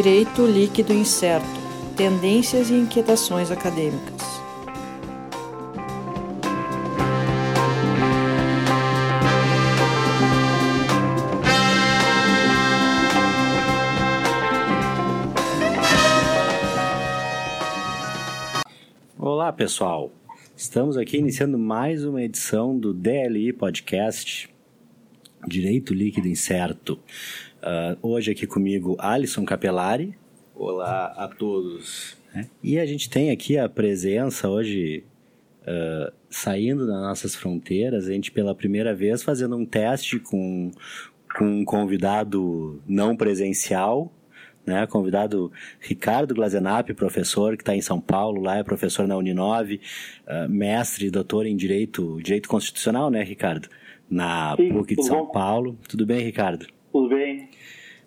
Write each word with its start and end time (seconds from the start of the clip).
Direito 0.00 0.46
Líquido 0.46 0.92
Incerto 0.92 1.44
Tendências 1.96 2.70
e 2.70 2.74
Inquietações 2.74 3.50
Acadêmicas. 3.50 4.22
Olá, 19.18 19.52
pessoal. 19.52 20.12
Estamos 20.56 20.96
aqui 20.96 21.16
iniciando 21.16 21.58
mais 21.58 22.04
uma 22.04 22.22
edição 22.22 22.78
do 22.78 22.94
DLI 22.94 23.52
Podcast 23.52 24.48
Direito 25.44 25.92
Líquido 25.92 26.28
Incerto. 26.28 27.00
Uh, 27.58 27.98
hoje 28.00 28.30
aqui 28.30 28.46
comigo 28.46 28.96
Alisson 29.00 29.44
Capelari. 29.44 30.14
Olá 30.54 31.06
a 31.16 31.26
todos. 31.26 32.16
É. 32.34 32.44
E 32.62 32.78
a 32.78 32.86
gente 32.86 33.10
tem 33.10 33.30
aqui 33.30 33.58
a 33.58 33.68
presença 33.68 34.48
hoje 34.48 35.04
uh, 35.62 36.12
saindo 36.30 36.86
das 36.86 37.00
nossas 37.00 37.34
fronteiras, 37.34 38.06
a 38.06 38.12
gente 38.12 38.30
pela 38.30 38.54
primeira 38.54 38.94
vez 38.94 39.22
fazendo 39.22 39.56
um 39.56 39.66
teste 39.66 40.20
com, 40.20 40.70
com 41.36 41.44
um 41.44 41.64
convidado 41.64 42.80
não 42.86 43.16
presencial, 43.16 44.12
né? 44.64 44.86
Convidado 44.86 45.50
Ricardo 45.80 46.34
Glazenap, 46.34 46.88
professor 46.94 47.56
que 47.56 47.62
está 47.62 47.74
em 47.74 47.80
São 47.80 48.00
Paulo, 48.00 48.40
lá 48.40 48.58
é 48.58 48.62
professor 48.62 49.08
na 49.08 49.16
Uninove, 49.16 49.80
uh, 50.28 50.48
mestre, 50.48 51.10
doutor 51.10 51.44
em 51.44 51.56
Direito, 51.56 52.20
Direito 52.22 52.48
Constitucional, 52.48 53.10
né, 53.10 53.24
Ricardo? 53.24 53.68
Na 54.08 54.54
Sim, 54.56 54.72
PUC 54.72 54.94
de 54.94 55.04
São 55.04 55.26
bom? 55.26 55.32
Paulo. 55.32 55.78
Tudo 55.88 56.06
bem, 56.06 56.20
Ricardo? 56.20 56.66
Tudo 56.92 57.08
bem. 57.08 57.48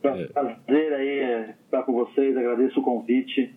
É. 0.03 0.25
Prazer 0.25 0.93
aí 0.93 1.19
é, 1.19 1.55
estar 1.65 1.83
com 1.83 1.93
vocês, 1.93 2.35
agradeço 2.35 2.79
o 2.79 2.83
convite 2.83 3.53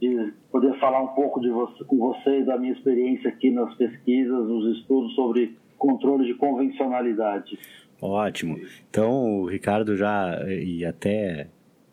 de 0.00 0.32
poder 0.50 0.78
falar 0.78 1.02
um 1.02 1.08
pouco 1.08 1.40
de 1.40 1.50
você, 1.50 1.84
com 1.84 1.98
vocês 1.98 2.46
da 2.46 2.56
minha 2.56 2.72
experiência 2.72 3.28
aqui 3.28 3.50
nas 3.50 3.74
pesquisas, 3.74 4.48
nos 4.48 4.78
estudos 4.78 5.14
sobre 5.14 5.56
controle 5.76 6.26
de 6.26 6.34
convencionalidade. 6.34 7.58
Ótimo. 8.00 8.58
Então, 8.88 9.40
o 9.40 9.46
Ricardo 9.46 9.96
já, 9.96 10.38
e 10.48 10.84
até 10.84 11.48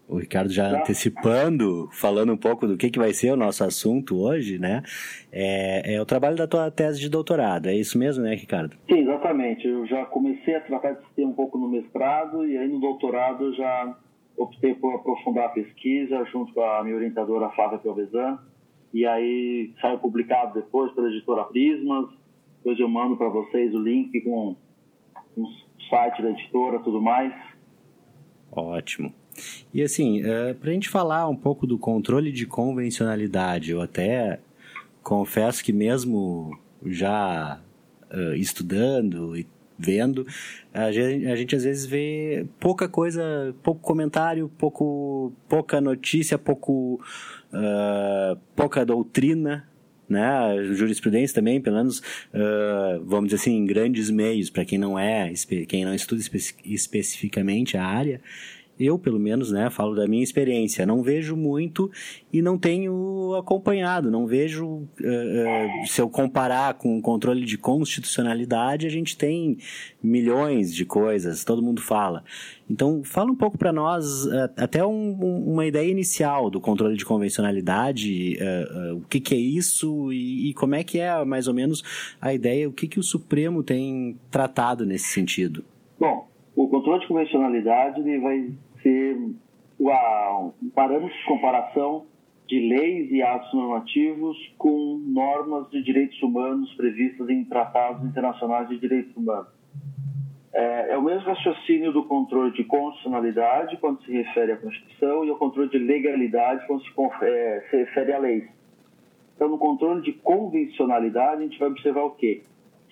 o 0.07 0.17
Ricardo 0.17 0.51
já 0.51 0.69
antecipando, 0.69 1.89
falando 1.91 2.33
um 2.33 2.37
pouco 2.37 2.67
do 2.67 2.77
que, 2.77 2.89
que 2.89 2.99
vai 2.99 3.11
ser 3.13 3.31
o 3.31 3.35
nosso 3.35 3.63
assunto 3.63 4.17
hoje, 4.17 4.59
né? 4.59 4.83
É, 5.31 5.95
é, 5.95 6.01
o 6.01 6.05
trabalho 6.05 6.35
da 6.35 6.47
tua 6.47 6.69
tese 6.69 6.99
de 6.99 7.09
doutorado, 7.09 7.67
é 7.67 7.75
isso 7.75 7.97
mesmo, 7.97 8.23
né, 8.23 8.35
Ricardo? 8.35 8.75
Sim, 8.89 8.99
exatamente. 8.99 9.67
Eu 9.67 9.85
já 9.87 10.05
comecei 10.05 10.55
a 10.55 10.61
tratar 10.61 10.93
desse 10.93 11.13
tema 11.15 11.31
um 11.31 11.33
pouco 11.33 11.57
no 11.57 11.67
mestrado 11.67 12.45
e 12.47 12.57
aí 12.57 12.67
no 12.67 12.79
doutorado 12.79 13.53
já 13.55 13.97
optei 14.37 14.75
por 14.75 14.93
aprofundar 14.95 15.45
a 15.45 15.49
pesquisa 15.49 16.23
junto 16.31 16.53
com 16.53 16.61
a 16.61 16.83
minha 16.83 16.95
orientadora 16.95 17.49
Flávia 17.49 17.79
Piovesan 17.79 18.37
e 18.93 19.05
aí 19.05 19.73
saiu 19.81 19.97
publicado 19.97 20.53
depois 20.53 20.91
pela 20.93 21.09
editora 21.09 21.43
Prismas. 21.45 22.09
Depois 22.57 22.79
eu 22.79 22.87
mando 22.87 23.17
para 23.17 23.29
vocês 23.29 23.73
o 23.73 23.79
link 23.79 24.21
com 24.21 24.55
o 25.35 25.47
site 25.89 26.21
da 26.21 26.29
editora, 26.29 26.79
tudo 26.79 27.01
mais. 27.01 27.33
Ótimo. 28.51 29.13
E 29.73 29.81
assim, 29.81 30.23
é, 30.23 30.53
para 30.53 30.69
a 30.69 30.73
gente 30.73 30.89
falar 30.89 31.27
um 31.27 31.35
pouco 31.35 31.67
do 31.67 31.77
controle 31.77 32.31
de 32.31 32.45
convencionalidade, 32.45 33.71
eu 33.71 33.81
até 33.81 34.39
confesso 35.03 35.63
que 35.63 35.71
mesmo 35.71 36.57
já 36.85 37.59
uh, 38.11 38.33
estudando 38.35 39.37
e 39.37 39.47
vendo, 39.77 40.25
a 40.73 40.91
gente, 40.91 41.27
a 41.27 41.35
gente, 41.35 41.55
às 41.55 41.63
vezes 41.63 41.85
vê 41.85 42.45
pouca 42.59 42.87
coisa, 42.87 43.53
pouco 43.61 43.81
comentário, 43.81 44.49
pouco, 44.57 45.33
pouca 45.49 45.81
notícia, 45.81 46.37
pouco, 46.37 46.99
uh, 47.53 48.39
pouca 48.55 48.85
doutrina, 48.85 49.67
né? 50.07 50.63
Jurisprudência 50.73 51.35
também, 51.35 51.59
pelo 51.59 51.77
menos, 51.77 51.99
uh, 51.99 53.03
vamos 53.05 53.25
dizer 53.25 53.41
assim, 53.41 53.65
grandes 53.65 54.09
meios, 54.09 54.49
para 54.49 54.65
quem 54.65 54.77
não 54.77 54.97
é, 54.97 55.33
quem 55.67 55.83
não 55.83 55.93
estuda 55.93 56.21
espe 56.21 56.55
especificamente 56.63 57.77
a 57.77 57.85
área, 57.85 58.21
eu, 58.79 58.99
pelo 58.99 59.19
menos, 59.19 59.51
né, 59.51 59.69
falo 59.69 59.95
da 59.95 60.07
minha 60.07 60.23
experiência, 60.23 60.85
não 60.85 61.01
vejo 61.01 61.35
muito 61.35 61.89
e 62.31 62.41
não 62.41 62.57
tenho 62.57 63.33
acompanhado, 63.35 64.11
não 64.11 64.27
vejo, 64.27 64.65
uh, 64.65 64.83
uh, 64.83 65.87
se 65.87 66.01
eu 66.01 66.09
comparar 66.09 66.73
com 66.73 66.97
o 66.97 67.01
controle 67.01 67.45
de 67.45 67.57
constitucionalidade, 67.57 68.85
a 68.85 68.89
gente 68.89 69.17
tem 69.17 69.57
milhões 70.03 70.73
de 70.73 70.85
coisas, 70.85 71.43
todo 71.43 71.61
mundo 71.61 71.81
fala. 71.81 72.23
Então, 72.69 73.03
fala 73.03 73.31
um 73.31 73.35
pouco 73.35 73.57
para 73.57 73.71
nós, 73.71 74.25
uh, 74.25 74.51
até 74.57 74.85
um, 74.85 75.13
uma 75.13 75.65
ideia 75.65 75.89
inicial 75.89 76.49
do 76.49 76.59
controle 76.59 76.97
de 76.97 77.05
convencionalidade, 77.05 78.37
o 78.95 79.01
que, 79.07 79.19
que, 79.19 79.33
é 79.33 79.37
isso 79.37 80.11
e, 80.11 80.49
e, 80.49 80.53
como 80.53 80.75
é 80.75 80.83
que 80.83 80.99
é, 80.99 81.23
mais 81.23 81.47
ou 81.47 81.53
menos, 81.53 81.83
a 82.19 82.33
ideia, 82.33 82.67
o 82.67 82.73
que, 82.73 82.87
que 82.87 82.99
o 82.99 83.03
Supremo 83.03 83.63
tem 83.63 84.17
tratado 84.29 84.85
nesse 84.85 85.07
sentido. 85.09 85.63
Bom, 85.99 86.24
o 86.55 86.67
controle 86.67 87.01
de 87.01 87.07
convencionalidade 87.07 87.99
ele 87.99 88.19
vai 88.19 88.51
ser 88.81 89.17
um 89.17 90.69
parâmetro 90.73 91.15
de 91.15 91.25
comparação 91.25 92.05
de 92.47 92.59
leis 92.59 93.11
e 93.11 93.21
atos 93.21 93.51
normativos 93.53 94.37
com 94.57 95.01
normas 95.05 95.69
de 95.69 95.83
direitos 95.83 96.21
humanos 96.21 96.71
previstas 96.75 97.27
em 97.29 97.43
tratados 97.43 98.05
internacionais 98.05 98.69
de 98.69 98.77
direitos 98.77 99.15
humanos. 99.17 99.47
É, 100.53 100.93
é, 100.93 100.97
o 100.97 101.01
mesmo 101.01 101.27
raciocínio 101.27 101.91
do 101.91 102.05
controle 102.05 102.51
de 102.53 102.63
constitucionalidade 102.63 103.75
quando 103.77 104.01
se 104.03 104.11
refere 104.11 104.53
à 104.53 104.57
Constituição 104.57 105.25
e 105.25 105.31
o 105.31 105.35
controle 105.35 105.69
de 105.69 105.77
legalidade 105.77 106.65
quando 106.65 106.81
se, 106.81 106.89
é, 107.23 107.65
se 107.69 107.77
refere 107.77 108.13
à 108.13 108.19
lei. 108.19 108.47
Então, 109.35 109.49
no 109.49 109.57
controle 109.57 110.01
de 110.01 110.13
convencionalidade, 110.13 111.41
a 111.41 111.43
gente 111.43 111.59
vai 111.59 111.67
observar 111.67 112.03
o 112.03 112.11
quê? 112.11 112.43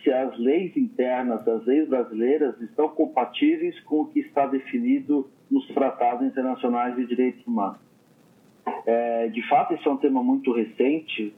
Se 0.03 0.11
as 0.11 0.37
leis 0.37 0.75
internas 0.75 1.43
das 1.45 1.65
leis 1.65 1.87
brasileiras 1.87 2.59
estão 2.61 2.89
compatíveis 2.89 3.79
com 3.81 4.01
o 4.01 4.05
que 4.07 4.19
está 4.19 4.45
definido 4.45 5.29
nos 5.49 5.65
tratados 5.67 6.25
internacionais 6.25 6.95
de 6.95 7.05
direitos 7.05 7.45
humanos. 7.47 7.79
É, 8.85 9.27
de 9.27 9.47
fato, 9.47 9.73
esse 9.73 9.87
é 9.87 9.91
um 9.91 9.97
tema 9.97 10.21
muito 10.21 10.51
recente 10.51 11.33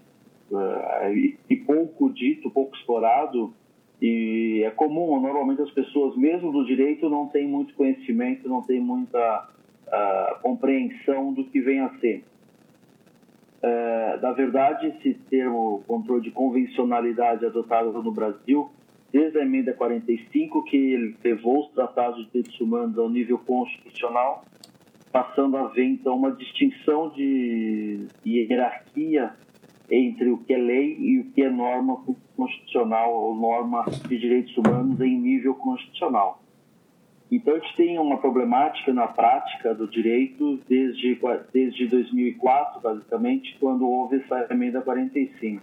é, 0.51 1.13
e 1.49 1.55
pouco 1.55 2.09
dito, 2.11 2.49
pouco 2.49 2.75
explorado, 2.75 3.53
e 4.01 4.61
é 4.65 4.71
comum, 4.71 5.19
normalmente 5.19 5.61
as 5.61 5.71
pessoas, 5.71 6.15
mesmo 6.17 6.51
do 6.51 6.65
direito, 6.65 7.09
não 7.09 7.27
têm 7.27 7.47
muito 7.47 7.73
conhecimento, 7.75 8.47
não 8.47 8.61
têm 8.61 8.79
muita 8.79 9.49
uh, 9.87 10.41
compreensão 10.41 11.33
do 11.33 11.45
que 11.45 11.61
vem 11.61 11.79
a 11.79 11.89
ser. 11.99 12.23
É, 13.67 14.19
na 14.21 14.31
verdade, 14.31 14.85
esse 14.85 15.15
termo 15.27 15.83
controle 15.87 16.21
de 16.21 16.29
convencionalidade 16.29 17.47
adotado 17.47 17.91
no 18.03 18.11
Brasil 18.11 18.69
desde 19.11 19.39
a 19.39 19.41
emenda 19.41 19.73
45, 19.73 20.63
que 20.65 21.15
levou 21.23 21.61
os 21.61 21.71
tratados 21.71 22.25
de 22.25 22.31
direitos 22.31 22.61
humanos 22.61 22.95
ao 22.99 23.09
nível 23.09 23.39
constitucional, 23.39 24.45
passando 25.11 25.57
a 25.57 25.61
haver 25.61 25.85
então 25.85 26.15
uma 26.15 26.31
distinção 26.33 27.09
de 27.09 28.05
hierarquia 28.23 29.33
entre 29.89 30.29
o 30.29 30.37
que 30.37 30.53
é 30.53 30.57
lei 30.57 30.97
e 30.99 31.19
o 31.21 31.31
que 31.31 31.41
é 31.41 31.49
norma 31.49 32.03
constitucional 32.37 33.15
ou 33.15 33.33
norma 33.33 33.85
de 34.07 34.19
direitos 34.19 34.55
humanos 34.57 35.01
em 35.01 35.17
nível 35.17 35.55
constitucional. 35.55 36.39
Então, 37.35 37.53
a 37.53 37.59
gente 37.59 37.75
tem 37.75 37.99
uma 37.99 38.17
problemática 38.17 38.93
na 38.93 39.07
prática 39.07 39.75
do 39.75 39.89
direito 39.89 40.57
desde, 40.69 41.19
desde 41.51 41.85
2004, 41.85 42.79
basicamente, 42.79 43.57
quando 43.59 43.85
houve 43.85 44.21
essa 44.21 44.47
emenda 44.49 44.79
45. 44.81 45.61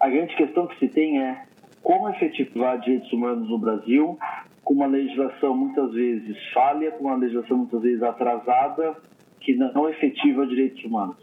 A 0.00 0.08
grande 0.08 0.34
questão 0.34 0.66
que 0.66 0.76
se 0.80 0.88
tem 0.88 1.22
é 1.22 1.44
como 1.84 2.08
efetivar 2.08 2.80
direitos 2.80 3.12
humanos 3.12 3.48
no 3.48 3.58
Brasil 3.58 4.18
com 4.64 4.74
uma 4.74 4.86
legislação 4.86 5.56
muitas 5.56 5.92
vezes 5.92 6.36
falha, 6.52 6.90
com 6.90 7.04
uma 7.04 7.14
legislação 7.14 7.58
muitas 7.58 7.80
vezes 7.80 8.02
atrasada, 8.02 8.96
que 9.40 9.54
não 9.54 9.88
efetiva 9.88 10.44
direitos 10.48 10.82
humanos. 10.84 11.16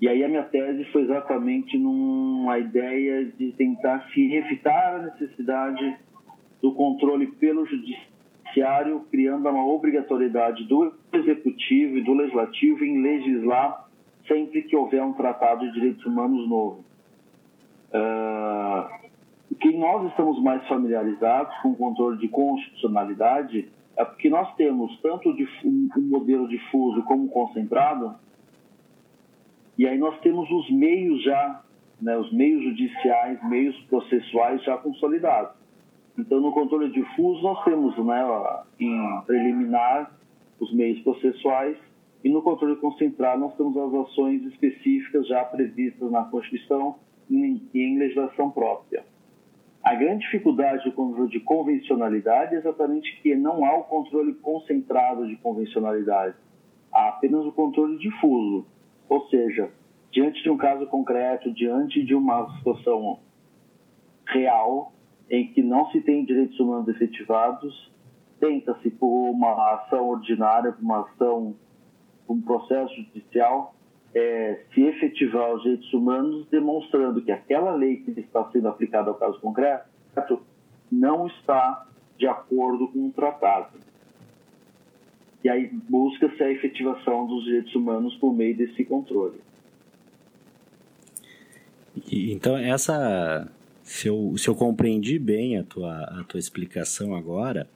E 0.00 0.08
aí 0.08 0.24
a 0.24 0.28
minha 0.28 0.42
tese 0.42 0.84
foi 0.86 1.02
exatamente 1.02 1.78
numa 1.78 2.58
ideia 2.58 3.24
de 3.24 3.52
tentar 3.52 4.04
se 4.12 4.34
evitar 4.34 4.96
a 4.96 5.02
necessidade 5.04 5.96
do 6.64 6.72
controle 6.72 7.26
pelo 7.26 7.66
judiciário, 7.66 9.04
criando 9.10 9.46
uma 9.50 9.66
obrigatoriedade 9.66 10.64
do 10.64 10.94
executivo 11.12 11.98
e 11.98 12.02
do 12.02 12.14
legislativo 12.14 12.82
em 12.82 13.02
legislar 13.02 13.86
sempre 14.26 14.62
que 14.62 14.74
houver 14.74 15.02
um 15.02 15.12
tratado 15.12 15.66
de 15.66 15.74
direitos 15.74 16.06
humanos 16.06 16.48
novo. 16.48 16.82
Uh, 17.90 19.54
que 19.60 19.76
nós 19.76 20.08
estamos 20.08 20.42
mais 20.42 20.66
familiarizados 20.66 21.54
com 21.58 21.72
o 21.72 21.76
controle 21.76 22.16
de 22.16 22.28
constitucionalidade 22.28 23.68
é 23.94 24.02
porque 24.02 24.30
nós 24.30 24.54
temos 24.56 24.98
tanto 25.02 25.36
um 25.64 26.08
modelo 26.08 26.48
difuso 26.48 27.02
como 27.02 27.28
concentrado, 27.28 28.14
e 29.76 29.86
aí 29.86 29.98
nós 29.98 30.18
temos 30.20 30.50
os 30.50 30.70
meios 30.70 31.22
já, 31.22 31.62
né, 32.00 32.16
os 32.16 32.32
meios 32.32 32.64
judiciais, 32.64 33.38
meios 33.46 33.78
processuais 33.82 34.64
já 34.64 34.78
consolidados. 34.78 35.63
Então, 36.16 36.40
no 36.40 36.52
controle 36.52 36.90
difuso, 36.90 37.42
nós 37.42 37.64
temos 37.64 37.96
né, 37.98 38.62
em 38.78 39.20
preliminar 39.26 40.12
os 40.60 40.72
meios 40.72 41.00
processuais, 41.00 41.76
e 42.22 42.30
no 42.30 42.40
controle 42.40 42.76
concentrado 42.76 43.40
nós 43.40 43.54
temos 43.56 43.76
as 43.76 44.08
ações 44.08 44.42
específicas 44.44 45.26
já 45.26 45.44
previstas 45.44 46.10
na 46.10 46.24
Constituição 46.24 46.96
e 47.28 47.60
em 47.74 47.98
legislação 47.98 48.50
própria. 48.50 49.04
A 49.82 49.94
grande 49.94 50.24
dificuldade 50.24 50.84
do 50.84 50.92
controle 50.92 51.28
de 51.28 51.40
convencionalidade 51.40 52.54
é 52.54 52.58
exatamente 52.58 53.20
que 53.20 53.34
não 53.34 53.64
há 53.66 53.76
o 53.76 53.84
controle 53.84 54.32
concentrado 54.34 55.26
de 55.26 55.36
convencionalidade, 55.36 56.34
há 56.90 57.08
apenas 57.08 57.44
o 57.44 57.52
controle 57.52 57.98
difuso, 57.98 58.66
ou 59.08 59.28
seja, 59.28 59.70
diante 60.10 60.42
de 60.42 60.48
um 60.48 60.56
caso 60.56 60.86
concreto, 60.86 61.52
diante 61.52 62.02
de 62.02 62.14
uma 62.14 62.56
situação 62.56 63.18
real 64.26 64.94
em 65.30 65.48
que 65.48 65.62
não 65.62 65.90
se 65.90 66.00
tem 66.00 66.24
direitos 66.24 66.58
humanos 66.60 66.88
efetivados, 66.88 67.90
tenta-se 68.38 68.90
por 68.90 69.30
uma 69.30 69.74
ação 69.74 70.08
ordinária, 70.08 70.72
por 70.72 70.82
uma 70.82 71.00
ação, 71.00 71.54
por 72.26 72.34
um 72.34 72.40
processo 72.40 72.94
judicial, 72.94 73.74
é, 74.14 74.60
se 74.72 74.82
efetivar 74.82 75.54
os 75.54 75.62
direitos 75.62 75.92
humanos, 75.92 76.46
demonstrando 76.48 77.22
que 77.22 77.32
aquela 77.32 77.74
lei 77.74 77.96
que 77.96 78.10
está 78.20 78.48
sendo 78.50 78.68
aplicada 78.68 79.10
ao 79.10 79.16
caso 79.16 79.40
concreto 79.40 79.88
não 80.90 81.26
está 81.26 81.86
de 82.16 82.26
acordo 82.26 82.88
com 82.88 83.08
o 83.08 83.12
tratado. 83.12 83.78
E 85.42 85.48
aí 85.48 85.68
busca-se 85.90 86.42
a 86.42 86.50
efetivação 86.50 87.26
dos 87.26 87.44
direitos 87.44 87.74
humanos 87.74 88.14
por 88.16 88.32
meio 88.32 88.56
desse 88.56 88.84
controle. 88.84 89.40
Então, 92.10 92.56
essa. 92.56 93.50
Se 93.84 94.08
eu, 94.08 94.34
se 94.38 94.48
eu 94.48 94.54
compreendi 94.54 95.18
bem 95.18 95.58
a 95.58 95.62
tua, 95.62 95.92
a 96.04 96.24
tua 96.24 96.40
explicação 96.40 97.14
agora, 97.14 97.68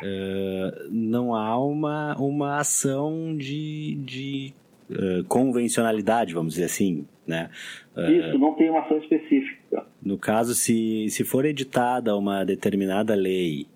uh, 0.00 0.88
não 0.88 1.34
há 1.34 1.58
uma, 1.58 2.16
uma 2.16 2.58
ação 2.58 3.36
de, 3.36 3.96
de 4.04 4.54
uh, 4.88 5.24
convencionalidade, 5.24 6.32
vamos 6.32 6.54
dizer 6.54 6.66
assim, 6.66 7.04
né? 7.26 7.50
Uh, 7.96 8.08
Isso, 8.08 8.38
não 8.38 8.54
tem 8.54 8.70
uma 8.70 8.82
ação 8.82 8.98
específica. 8.98 9.84
No 10.00 10.16
caso, 10.16 10.54
se, 10.54 11.08
se 11.10 11.24
for 11.24 11.44
editada 11.44 12.16
uma 12.16 12.44
determinada 12.44 13.14
lei 13.14 13.66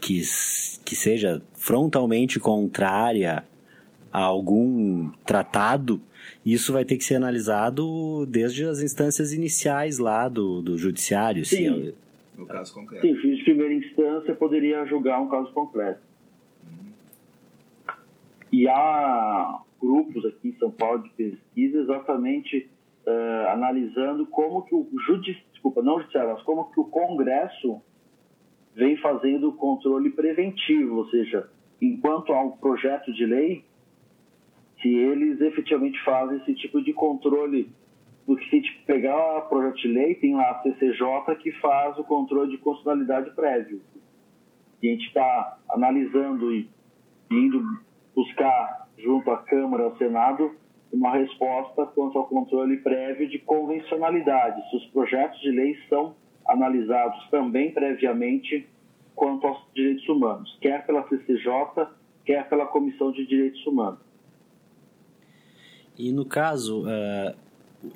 que, 0.00 0.22
que 0.86 0.96
seja 0.96 1.42
frontalmente 1.52 2.40
contrária 2.40 3.44
a 4.10 4.22
algum 4.22 5.10
tratado, 5.26 6.00
isso 6.44 6.72
vai 6.72 6.84
ter 6.84 6.96
que 6.96 7.04
ser 7.04 7.16
analisado 7.16 8.26
desde 8.26 8.64
as 8.64 8.80
instâncias 8.80 9.32
iniciais 9.32 9.98
lá 9.98 10.28
do, 10.28 10.62
do 10.62 10.78
judiciário. 10.78 11.44
Sim. 11.44 11.92
no 12.36 12.46
caso 12.46 12.72
concreto. 12.74 13.06
Sim, 13.06 13.14
juiz 13.16 13.38
de 13.38 13.44
primeira 13.44 13.74
instância 13.74 14.34
poderia 14.34 14.84
julgar 14.86 15.20
um 15.20 15.28
caso 15.28 15.52
concreto. 15.52 16.00
Uhum. 16.64 16.92
E 18.52 18.68
há 18.68 19.60
grupos 19.80 20.24
aqui 20.24 20.48
em 20.48 20.58
São 20.58 20.70
Paulo 20.70 21.02
de 21.02 21.10
pesquisa 21.10 21.78
exatamente 21.78 22.68
uh, 23.06 23.48
analisando 23.50 24.26
como 24.26 24.62
que 24.62 24.74
o 24.74 24.88
judiciário, 25.06 25.44
desculpa, 25.52 25.82
não 25.82 25.96
o 25.96 26.00
judiciário, 26.00 26.32
mas 26.34 26.42
como 26.42 26.70
que 26.70 26.80
o 26.80 26.84
Congresso 26.84 27.82
vem 28.74 28.96
fazendo 28.98 29.48
o 29.48 29.52
controle 29.52 30.10
preventivo, 30.10 30.96
ou 30.96 31.08
seja, 31.10 31.48
enquanto 31.82 32.32
há 32.32 32.42
um 32.42 32.52
projeto 32.52 33.12
de 33.12 33.26
lei, 33.26 33.64
se 34.80 34.88
eles 34.88 35.40
efetivamente 35.40 36.02
fazem 36.04 36.38
esse 36.38 36.54
tipo 36.54 36.82
de 36.82 36.92
controle. 36.92 37.70
Porque 38.26 38.44
se 38.44 38.56
a 38.56 38.58
gente 38.58 38.82
pegar 38.86 39.38
o 39.38 39.48
projeto 39.48 39.76
de 39.76 39.88
lei, 39.88 40.14
tem 40.14 40.34
lá 40.34 40.50
a 40.50 40.62
CCJ 40.62 41.36
que 41.40 41.52
faz 41.52 41.98
o 41.98 42.04
controle 42.04 42.50
de 42.50 42.58
constitucionalidade 42.58 43.30
prévio. 43.34 43.80
E 44.82 44.88
a 44.88 44.92
gente 44.92 45.06
está 45.06 45.58
analisando 45.70 46.54
e 46.54 46.68
indo 47.30 47.62
buscar 48.14 48.88
junto 48.98 49.30
à 49.30 49.38
Câmara 49.38 49.84
ao 49.84 49.96
Senado 49.96 50.54
uma 50.92 51.12
resposta 51.12 51.86
quanto 51.86 52.18
ao 52.18 52.26
controle 52.26 52.78
prévio 52.78 53.28
de 53.28 53.38
convencionalidade, 53.38 54.68
se 54.70 54.76
os 54.76 54.86
projetos 54.86 55.40
de 55.40 55.50
lei 55.50 55.76
são 55.88 56.16
analisados 56.46 57.28
também 57.30 57.72
previamente 57.72 58.68
quanto 59.14 59.46
aos 59.46 59.64
direitos 59.72 60.08
humanos, 60.08 60.58
quer 60.60 60.84
pela 60.86 61.06
CCJ, 61.08 61.86
quer 62.24 62.48
pela 62.48 62.66
Comissão 62.66 63.12
de 63.12 63.24
Direitos 63.26 63.64
Humanos. 63.66 64.09
E 66.00 66.12
no 66.12 66.24
caso, 66.24 66.84
uh, 66.84 67.34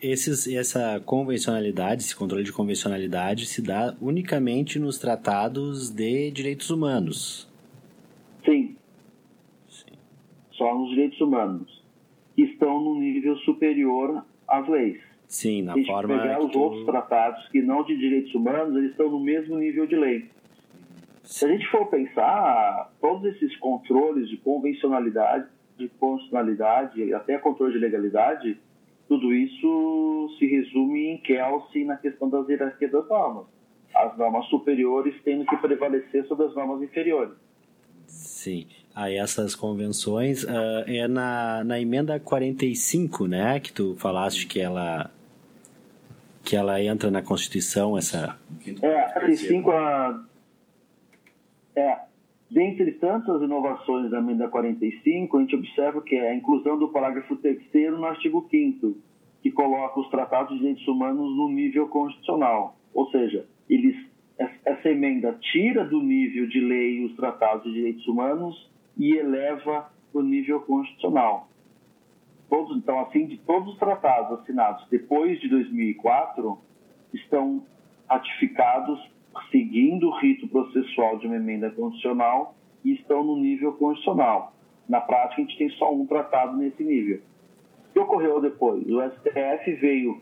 esses, 0.03 0.47
essa 0.47 1.01
convencionalidade, 1.07 2.03
esse 2.03 2.15
controle 2.15 2.45
de 2.45 2.53
convencionalidade 2.53 3.47
se 3.47 3.63
dá 3.63 3.97
unicamente 3.99 4.79
nos 4.79 4.99
tratados 4.99 5.89
de 5.89 6.31
direitos 6.31 6.69
humanos. 6.69 7.49
Sim. 8.45 8.77
Sim. 9.69 9.95
Só 10.53 10.75
nos 10.79 10.91
direitos 10.91 11.19
humanos. 11.21 11.83
Que 12.37 12.43
estão 12.43 12.83
no 12.83 13.01
nível 13.01 13.37
superior 13.39 14.23
às 14.47 14.69
leis. 14.69 15.01
Sim, 15.27 15.63
na 15.63 15.73
Se 15.73 15.87
forma. 15.87 16.15
Se 16.15 16.21
pegar 16.21 16.45
os 16.45 16.53
tu... 16.53 16.61
outros 16.61 16.85
tratados 16.85 17.49
que 17.49 17.63
não 17.63 17.85
de 17.85 17.97
direitos 17.97 18.35
humanos, 18.35 18.77
eles 18.77 18.91
estão 18.91 19.09
no 19.09 19.21
mesmo 19.21 19.57
nível 19.57 19.87
de 19.87 19.97
lei. 19.97 20.29
Se 21.23 21.47
a 21.47 21.49
gente 21.49 21.67
for 21.69 21.87
pensar, 21.87 22.93
todos 23.01 23.25
esses 23.35 23.57
controles 23.57 24.29
de 24.29 24.37
convencionalidade 24.37 25.47
de 25.77 25.89
constitucionalidade, 25.89 27.13
até 27.13 27.39
controle 27.39 27.73
de 27.73 27.79
legalidade, 27.79 28.59
tudo 29.09 29.33
isso 29.33 30.35
se 30.39 30.47
resume 30.47 31.09
em 31.09 31.19
Kelsey 31.19 31.85
na 31.85 31.97
questão 31.97 32.29
das 32.29 32.49
hierarquias 32.49 32.91
das 32.91 33.09
normas. 33.09 33.47
As 33.95 34.17
normas 34.17 34.47
superiores 34.47 35.15
tendo 35.25 35.45
que 35.45 35.57
prevalecer 35.57 36.27
sobre 36.27 36.47
as 36.47 36.55
normas 36.55 36.83
inferiores. 36.83 37.35
Sim. 38.07 38.67
Aí 38.95 39.17
essas 39.17 39.55
convenções 39.55 40.45
uh, 40.45 40.85
é 40.87 41.09
na, 41.09 41.65
na 41.65 41.81
emenda 41.81 42.19
45, 42.19 43.27
né? 43.27 43.61
Que 43.61 43.73
tu 43.73 43.95
falaste 43.97 44.47
que 44.47 44.61
ela 44.61 45.11
que 46.45 46.55
ela 46.55 46.81
entra 46.83 47.11
na 47.11 47.23
Constituição, 47.23 47.97
essa... 47.97 48.39
É, 48.83 49.01
a 49.01 49.13
45 49.15 49.71
a... 49.71 50.25
É, 51.75 51.99
Dentre 52.55 52.93
tantas 52.93 53.43
inovações 53.43 54.13
da 54.13 54.19
emenda 54.19 54.47
45, 54.47 55.37
a 55.37 55.41
gente 55.41 55.57
observa 55.57 56.01
que 56.01 56.15
é 56.15 56.31
a 56.31 56.37
inclusão 56.37 56.79
do 56.79 56.89
parágrafo 56.89 57.35
3 57.35 57.59
no 57.91 58.05
artigo 58.05 58.47
5 58.49 58.97
que 59.43 59.51
coloca 59.51 59.99
os 59.99 60.09
tratados 60.09 60.53
de 60.53 60.61
direitos 60.61 60.87
humanos 60.87 61.37
no 61.37 61.49
nível 61.49 61.89
constitucional. 61.89 62.77
Ou 62.95 63.11
seja, 63.11 63.45
eles, 63.69 63.97
essa 64.65 64.89
emenda 64.89 65.37
tira 65.41 65.85
do 65.85 66.01
nível 66.01 66.47
de 66.47 66.61
lei 66.61 67.05
os 67.05 67.17
tratados 67.17 67.65
de 67.65 67.73
direitos 67.73 68.07
humanos 68.07 68.71
e 68.97 69.17
eleva 69.17 69.91
o 70.13 70.23
nível 70.23 70.61
constitucional. 70.61 71.49
Todos, 72.49 72.77
então, 72.77 73.01
assim, 73.01 73.27
de 73.27 73.37
todos 73.39 73.73
os 73.73 73.79
tratados 73.81 74.39
assinados 74.39 74.87
depois 74.89 75.41
de 75.41 75.49
2004 75.49 76.57
estão 77.13 77.65
ratificados 78.09 79.13
seguindo 79.51 80.09
o 80.09 80.19
rito 80.19 80.47
processual 80.49 81.19
de 81.19 81.27
uma 81.27 81.37
emenda 81.37 81.71
constitucional 81.71 82.55
e 82.85 82.95
estão 82.95 83.25
no 83.25 83.37
nível 83.37 83.73
constitucional. 83.73 84.53
Na 84.89 85.01
prática, 85.01 85.41
a 85.41 85.45
gente 85.45 85.57
tem 85.57 85.71
só 85.71 85.93
um 85.93 86.07
tratado 86.07 86.57
nesse 86.57 86.85
nível. 86.85 87.21
O 87.89 87.93
que 87.93 87.99
ocorreu 87.99 88.41
depois? 88.41 88.85
O 88.87 89.03
STF 89.03 89.73
veio, 89.75 90.21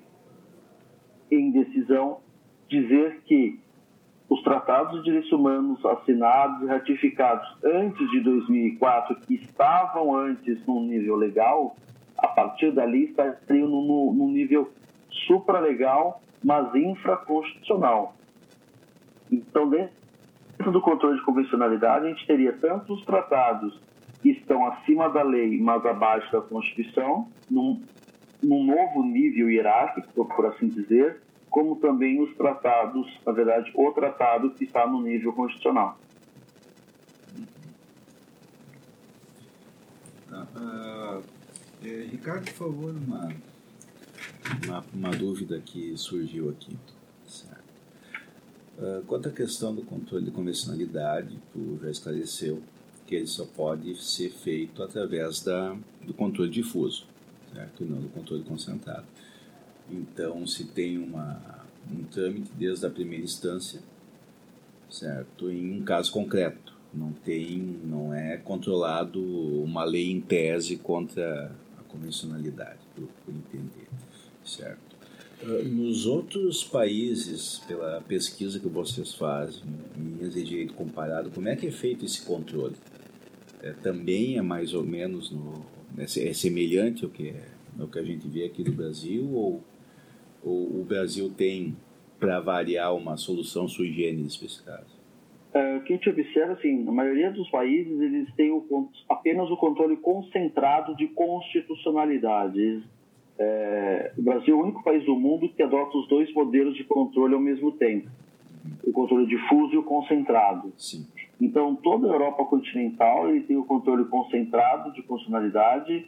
em 1.30 1.50
decisão, 1.50 2.18
dizer 2.68 3.22
que 3.24 3.58
os 4.28 4.42
tratados 4.42 4.98
de 4.98 5.04
direitos 5.04 5.32
humanos 5.32 5.84
assinados 5.84 6.62
e 6.62 6.66
ratificados 6.66 7.46
antes 7.64 8.10
de 8.10 8.20
2004, 8.20 9.16
que 9.20 9.34
estavam 9.34 10.14
antes 10.14 10.64
no 10.66 10.80
nível 10.80 11.16
legal, 11.16 11.76
a 12.16 12.28
partir 12.28 12.70
dali 12.72 13.04
estariam 13.04 13.68
no 13.68 14.28
nível 14.28 14.70
supralegal, 15.26 16.22
mas 16.42 16.74
infraconstitucional. 16.74 18.14
Então, 19.32 19.68
dentro 19.68 20.70
do 20.70 20.80
controle 20.82 21.18
de 21.18 21.24
convencionalidade, 21.24 22.06
a 22.06 22.08
gente 22.10 22.26
teria 22.26 22.52
tanto 22.52 22.92
os 22.92 23.02
tratados 23.04 23.80
que 24.20 24.30
estão 24.30 24.66
acima 24.66 25.08
da 25.08 25.22
lei, 25.22 25.58
mas 25.58 25.84
abaixo 25.86 26.30
da 26.30 26.42
Constituição, 26.42 27.28
num, 27.50 27.82
num 28.42 28.62
novo 28.64 29.02
nível 29.02 29.50
hierárquico, 29.50 30.26
por 30.26 30.46
assim 30.46 30.68
dizer, 30.68 31.22
como 31.50 31.76
também 31.76 32.20
os 32.22 32.34
tratados, 32.36 33.06
na 33.26 33.32
verdade, 33.32 33.72
o 33.74 33.90
tratado 33.90 34.50
que 34.50 34.64
está 34.64 34.86
no 34.86 35.00
nível 35.00 35.32
constitucional. 35.32 35.98
É, 41.84 42.06
Ricardo, 42.10 42.44
por 42.44 42.52
favor, 42.52 42.94
uma, 42.94 43.28
uma, 44.64 44.84
uma 44.94 45.10
dúvida 45.10 45.60
que 45.60 45.96
surgiu 45.96 46.48
aqui. 46.50 46.76
Certo. 47.26 47.61
Uh, 48.78 49.02
quanto 49.06 49.28
à 49.28 49.32
questão 49.32 49.74
do 49.74 49.82
controle 49.82 50.24
de 50.24 50.30
convencionalidade, 50.30 51.38
tu 51.52 51.78
já 51.82 51.90
esclareceu 51.90 52.62
que 53.06 53.14
ele 53.14 53.26
só 53.26 53.44
pode 53.44 53.94
ser 54.02 54.30
feito 54.30 54.82
através 54.82 55.42
da, 55.42 55.76
do 56.06 56.14
controle 56.14 56.50
difuso, 56.50 57.06
certo? 57.54 57.84
E 57.84 57.86
não 57.86 58.00
do 58.00 58.08
controle 58.08 58.42
concentrado. 58.42 59.06
Então, 59.90 60.46
se 60.46 60.64
tem 60.64 60.98
uma, 60.98 61.64
um 61.92 62.04
trâmite 62.04 62.50
desde 62.58 62.86
a 62.86 62.90
primeira 62.90 63.24
instância, 63.24 63.80
certo? 64.90 65.50
Em 65.50 65.80
um 65.80 65.84
caso 65.84 66.10
concreto, 66.10 66.72
Não 66.94 67.12
tem, 67.24 67.58
não 67.84 68.12
é 68.12 68.36
controlado 68.36 69.18
uma 69.62 69.82
lei 69.82 70.10
em 70.10 70.20
tese 70.20 70.76
contra 70.76 71.50
a 71.78 71.82
convencionalidade, 71.84 72.80
por, 72.94 73.08
por 73.24 73.34
entender, 73.34 73.88
certo? 74.44 74.91
Ah, 75.44 75.62
nos 75.64 76.06
outros 76.06 76.62
países, 76.62 77.58
pela 77.66 78.00
pesquisa 78.02 78.60
que 78.60 78.68
vocês 78.68 79.14
fazem, 79.14 79.62
em 79.96 80.28
de 80.28 80.42
direito 80.42 80.74
comparado, 80.74 81.30
como 81.30 81.48
é 81.48 81.56
que 81.56 81.66
é 81.66 81.70
feito 81.70 82.04
esse 82.04 82.24
controle? 82.24 82.76
É, 83.60 83.72
também 83.72 84.38
é 84.38 84.42
mais 84.42 84.74
ou 84.74 84.84
menos 84.84 85.30
no, 85.30 85.64
é, 85.98 86.04
é 86.04 86.32
semelhante 86.32 87.04
ao 87.04 87.10
que, 87.10 87.28
é, 87.28 87.44
ao 87.78 87.88
que 87.88 87.98
a 87.98 88.02
gente 88.02 88.26
vê 88.28 88.44
aqui 88.44 88.64
no 88.64 88.72
Brasil 88.72 89.28
ou, 89.32 89.62
ou 90.42 90.80
o 90.80 90.84
Brasil 90.84 91.30
tem 91.30 91.76
para 92.18 92.40
variar 92.40 92.94
uma 92.94 93.16
solução 93.16 93.66
sui 93.66 93.92
generis 93.92 94.36
para 94.36 94.46
esse 94.46 94.62
caso? 94.62 95.02
É, 95.52 95.76
o 95.76 95.82
que 95.82 95.92
a 95.92 95.96
gente 95.96 96.08
observa, 96.08 96.52
assim, 96.52 96.82
na 96.84 96.92
maioria 96.92 97.30
dos 97.30 97.50
países 97.50 98.00
eles 98.00 98.32
têm 98.34 98.50
o, 98.50 98.88
apenas 99.08 99.50
o 99.50 99.56
controle 99.56 99.96
concentrado 99.96 100.96
de 100.96 101.08
constitucionalidade. 101.08 102.82
É, 103.42 104.12
o 104.16 104.22
Brasil 104.22 104.54
é 104.54 104.56
o 104.56 104.62
único 104.62 104.84
país 104.84 105.04
do 105.04 105.16
mundo 105.16 105.48
que 105.48 105.62
adota 105.62 105.98
os 105.98 106.06
dois 106.06 106.32
modelos 106.32 106.76
de 106.76 106.84
controle 106.84 107.34
ao 107.34 107.40
mesmo 107.40 107.72
tempo. 107.72 108.08
O 108.84 108.92
controle 108.92 109.26
difuso 109.26 109.74
e 109.74 109.78
o 109.78 109.82
concentrado. 109.82 110.72
Sim. 110.76 111.06
Então, 111.40 111.74
toda 111.74 112.06
a 112.06 112.12
Europa 112.12 112.44
continental 112.44 113.28
ele 113.28 113.40
tem 113.40 113.56
o 113.56 113.64
controle 113.64 114.04
concentrado 114.04 114.92
de 114.92 115.02
constitucionalidade, 115.02 116.06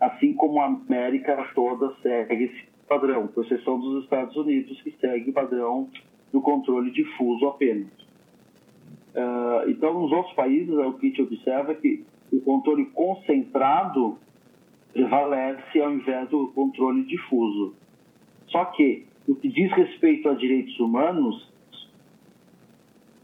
assim 0.00 0.32
como 0.34 0.60
a 0.60 0.66
América 0.66 1.36
toda 1.54 1.94
segue 2.02 2.44
esse 2.44 2.64
padrão, 2.88 3.28
com 3.28 3.42
exceção 3.42 3.78
dos 3.78 4.02
Estados 4.02 4.34
Unidos, 4.36 4.82
que 4.82 4.90
segue 5.00 5.30
o 5.30 5.32
padrão 5.32 5.88
do 6.32 6.40
controle 6.40 6.90
difuso 6.90 7.46
apenas. 7.46 7.92
Uh, 9.14 9.70
então, 9.70 9.94
nos 9.94 10.10
outros 10.10 10.34
países, 10.34 10.74
o 10.74 10.92
que 10.94 11.06
a 11.06 11.08
gente 11.10 11.22
observa 11.22 11.72
é 11.72 11.74
que 11.76 12.04
o 12.32 12.40
controle 12.40 12.86
concentrado 12.86 14.18
prevalece 14.96 15.78
ao 15.78 15.92
invés 15.92 16.26
do 16.30 16.48
controle 16.48 17.04
difuso. 17.04 17.74
Só 18.48 18.64
que, 18.64 19.04
no 19.28 19.36
que 19.36 19.48
diz 19.48 19.70
respeito 19.72 20.26
a 20.30 20.34
direitos 20.34 20.80
humanos, 20.80 21.52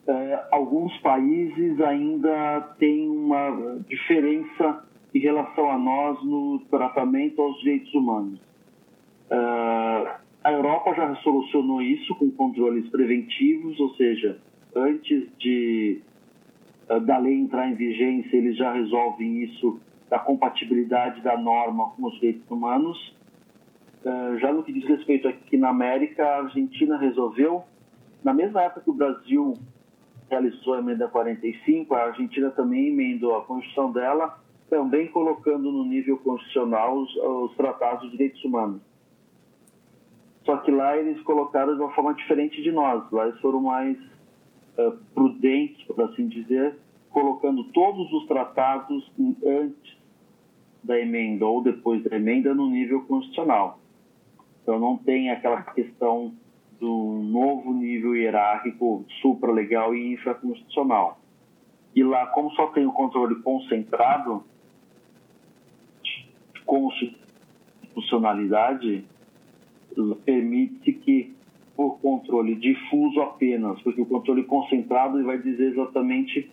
uh, 0.06 0.38
alguns 0.50 0.94
países 0.98 1.80
ainda 1.80 2.60
têm 2.78 3.08
uma 3.08 3.80
diferença 3.88 4.84
em 5.14 5.18
relação 5.18 5.70
a 5.70 5.78
nós 5.78 6.22
no 6.22 6.60
tratamento 6.70 7.40
aos 7.40 7.58
direitos 7.60 7.94
humanos. 7.94 8.38
Uh, 9.30 10.20
a 10.44 10.52
Europa 10.52 10.92
já 10.94 11.14
solucionou 11.16 11.80
isso 11.80 12.14
com 12.16 12.30
controles 12.32 12.86
preventivos, 12.90 13.80
ou 13.80 13.94
seja, 13.94 14.38
antes 14.76 15.26
de 15.38 16.02
uh, 16.90 17.00
da 17.00 17.16
lei 17.16 17.34
entrar 17.34 17.70
em 17.70 17.74
vigência, 17.74 18.36
eles 18.36 18.58
já 18.58 18.74
resolvem 18.74 19.44
isso 19.44 19.80
da 20.12 20.18
compatibilidade 20.18 21.22
da 21.22 21.38
norma 21.38 21.88
com 21.92 22.04
os 22.04 22.12
direitos 22.16 22.44
humanos. 22.50 23.16
Uh, 24.04 24.38
já 24.40 24.52
no 24.52 24.62
que 24.62 24.70
diz 24.70 24.84
respeito 24.86 25.26
aqui 25.26 25.56
na 25.56 25.70
América, 25.70 26.22
a 26.22 26.42
Argentina 26.42 26.98
resolveu, 26.98 27.64
na 28.22 28.34
mesma 28.34 28.60
época 28.60 28.82
que 28.82 28.90
o 28.90 28.92
Brasil 28.92 29.54
realizou 30.28 30.74
a 30.74 30.80
emenda 30.80 31.08
45, 31.08 31.94
a 31.94 32.08
Argentina 32.08 32.50
também 32.50 32.88
emendou 32.88 33.34
a 33.38 33.44
Constituição 33.46 33.90
dela, 33.90 34.38
também 34.68 35.08
colocando 35.08 35.72
no 35.72 35.82
nível 35.82 36.18
constitucional 36.18 36.94
os, 36.94 37.16
os 37.16 37.56
tratados 37.56 38.02
de 38.02 38.10
direitos 38.10 38.44
humanos. 38.44 38.82
Só 40.44 40.58
que 40.58 40.70
lá 40.70 40.94
eles 40.94 41.22
colocaram 41.22 41.74
de 41.74 41.80
uma 41.80 41.92
forma 41.94 42.12
diferente 42.12 42.60
de 42.62 42.70
nós. 42.70 43.10
Lá 43.10 43.28
eles 43.28 43.40
foram 43.40 43.62
mais 43.62 43.96
uh, 44.76 44.92
prudentes, 45.14 45.82
por 45.86 46.02
assim 46.02 46.28
dizer, 46.28 46.76
colocando 47.08 47.64
todos 47.72 48.12
os 48.12 48.26
tratados 48.26 49.10
antes 49.42 50.01
da 50.82 50.98
emenda 50.98 51.46
ou 51.46 51.62
depois 51.62 52.02
da 52.02 52.16
emenda 52.16 52.52
no 52.54 52.68
nível 52.68 53.02
constitucional. 53.02 53.78
Então 54.62 54.78
não 54.78 54.96
tem 54.96 55.30
aquela 55.30 55.60
questão 55.62 56.32
do 56.80 57.20
novo 57.22 57.72
nível 57.72 58.16
hierárquico 58.16 59.04
supralegal 59.20 59.94
e 59.94 60.14
infraconstitucional. 60.14 61.20
E 61.94 62.02
lá, 62.02 62.26
como 62.28 62.50
só 62.52 62.68
tem 62.68 62.86
o 62.86 62.92
controle 62.92 63.34
concentrado 63.36 64.42
de 66.02 66.26
constitucionalidade, 66.64 69.04
permite 70.24 70.92
que, 70.92 71.34
por 71.76 72.00
controle 72.00 72.54
difuso 72.54 73.20
apenas, 73.20 73.78
porque 73.82 74.00
o 74.00 74.06
controle 74.06 74.44
concentrado 74.44 75.22
vai 75.24 75.36
dizer 75.38 75.72
exatamente 75.72 76.50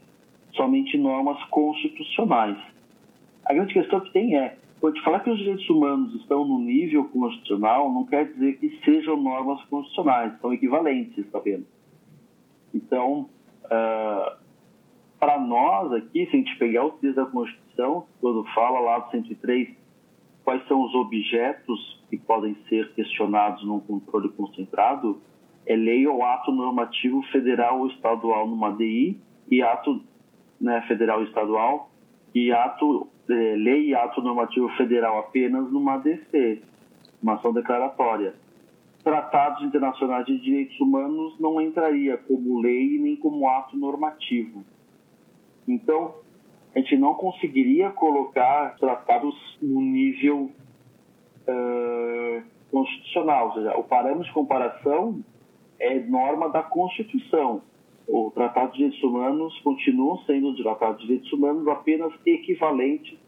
somente 0.54 0.98
normas 0.98 1.42
constitucionais. 1.46 2.58
A 3.50 3.54
grande 3.54 3.74
questão 3.74 4.00
que 4.02 4.14
tem 4.14 4.38
é, 4.38 4.60
quando 4.80 5.02
falar 5.02 5.22
que 5.22 5.30
os 5.32 5.40
direitos 5.40 5.68
humanos 5.68 6.14
estão 6.22 6.46
no 6.46 6.60
nível 6.60 7.04
constitucional, 7.06 7.92
não 7.92 8.06
quer 8.06 8.32
dizer 8.32 8.60
que 8.60 8.80
sejam 8.86 9.18
normas 9.18 9.60
constitucionais, 9.66 10.40
são 10.40 10.54
equivalentes 10.54 11.26
apenas. 11.34 11.66
Então, 12.72 13.28
uh, 13.66 14.38
para 15.20 15.40
nós 15.40 15.92
aqui, 15.94 16.28
se 16.28 16.36
a 16.36 16.40
gente 16.40 16.56
pegar 16.60 16.86
o 16.86 16.92
texto 16.92 17.16
da 17.16 17.26
Constituição, 17.26 18.06
quando 18.22 18.44
fala 18.54 18.80
lá 18.82 19.00
do 19.00 19.10
103, 19.10 19.76
quais 20.44 20.68
são 20.68 20.84
os 20.84 20.94
objetos 20.94 22.04
que 22.08 22.18
podem 22.18 22.56
ser 22.70 22.94
questionados 22.94 23.66
num 23.66 23.80
controle 23.80 24.30
concentrado, 24.30 25.20
é 25.66 25.76
lei 25.76 26.06
ou 26.06 26.24
ato 26.24 26.52
normativo 26.52 27.24
federal 27.32 27.80
ou 27.80 27.88
estadual 27.88 28.48
numa 28.48 28.70
DI 28.72 29.20
e 29.50 29.64
ato 29.64 30.02
né, 30.62 30.82
federal 30.88 31.24
e 31.24 31.26
estadual 31.26 31.90
e 32.34 32.52
ato 32.52 33.08
é, 33.30 33.56
lei 33.56 33.90
e 33.90 33.96
ato 33.96 34.22
normativo 34.22 34.70
federal 34.70 35.20
apenas 35.20 35.72
numa 35.72 35.98
DC, 35.98 36.62
uma 37.22 37.36
ação 37.36 37.54
declaratória. 37.54 38.34
Tratados 39.04 39.64
internacionais 39.64 40.26
de 40.26 40.38
direitos 40.40 40.80
humanos 40.80 41.40
não 41.40 41.62
entraria 41.62 42.18
como 42.18 42.60
lei 42.60 42.98
nem 43.00 43.16
como 43.16 43.48
ato 43.48 43.78
normativo. 43.78 44.64
Então, 45.68 46.16
a 46.76 46.80
gente 46.80 46.98
não 46.98 47.14
conseguiria 47.14 47.92
colocar 47.92 48.76
tratados 48.78 49.36
no 49.62 49.82
nível 49.82 50.52
uh, 51.48 52.44
constitucional. 52.72 53.48
Ou 53.48 53.54
seja, 53.54 53.78
o 53.78 53.84
parâmetro 53.84 54.26
de 54.26 54.34
comparação 54.34 55.24
é 55.80 56.00
norma 56.00 56.50
da 56.50 56.62
Constituição. 56.62 57.62
O 58.12 58.32
Tratado 58.32 58.72
de 58.72 58.78
Direitos 58.78 59.04
Humanos 59.04 59.54
continua 59.60 60.20
sendo 60.26 60.50
o 60.50 60.56
Tratado 60.56 60.98
de 60.98 61.04
Direitos 61.06 61.32
Humanos 61.32 61.68
apenas 61.68 62.12
equivalente 62.26 63.20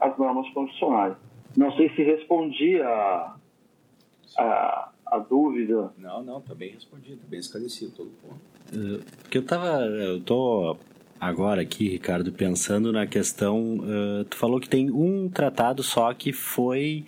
às 0.00 0.16
normas 0.16 0.48
constitucionais. 0.54 1.16
Não 1.54 1.70
sei 1.76 1.90
se 1.90 2.02
respondi 2.02 2.80
a, 2.80 3.36
a, 4.38 4.90
a 5.06 5.18
dúvida. 5.18 5.92
Não, 5.98 6.22
não, 6.22 6.38
está 6.38 6.54
bem 6.54 6.70
respondido, 6.70 7.20
bem 7.28 7.40
esclarecido 7.40 7.92
todo 7.92 8.06
o 8.06 8.26
ponto. 8.26 8.40
Uh, 8.74 9.04
porque 9.20 9.36
eu 9.36 9.42
estava, 9.42 9.82
eu 9.84 10.18
tô 10.22 10.78
agora 11.20 11.60
aqui, 11.60 11.90
Ricardo, 11.90 12.32
pensando 12.32 12.90
na 12.90 13.06
questão. 13.06 13.76
Uh, 13.80 14.24
tu 14.24 14.36
falou 14.38 14.58
que 14.58 14.68
tem 14.68 14.90
um 14.90 15.28
tratado 15.28 15.82
só 15.82 16.12
que 16.14 16.32
foi. 16.32 17.04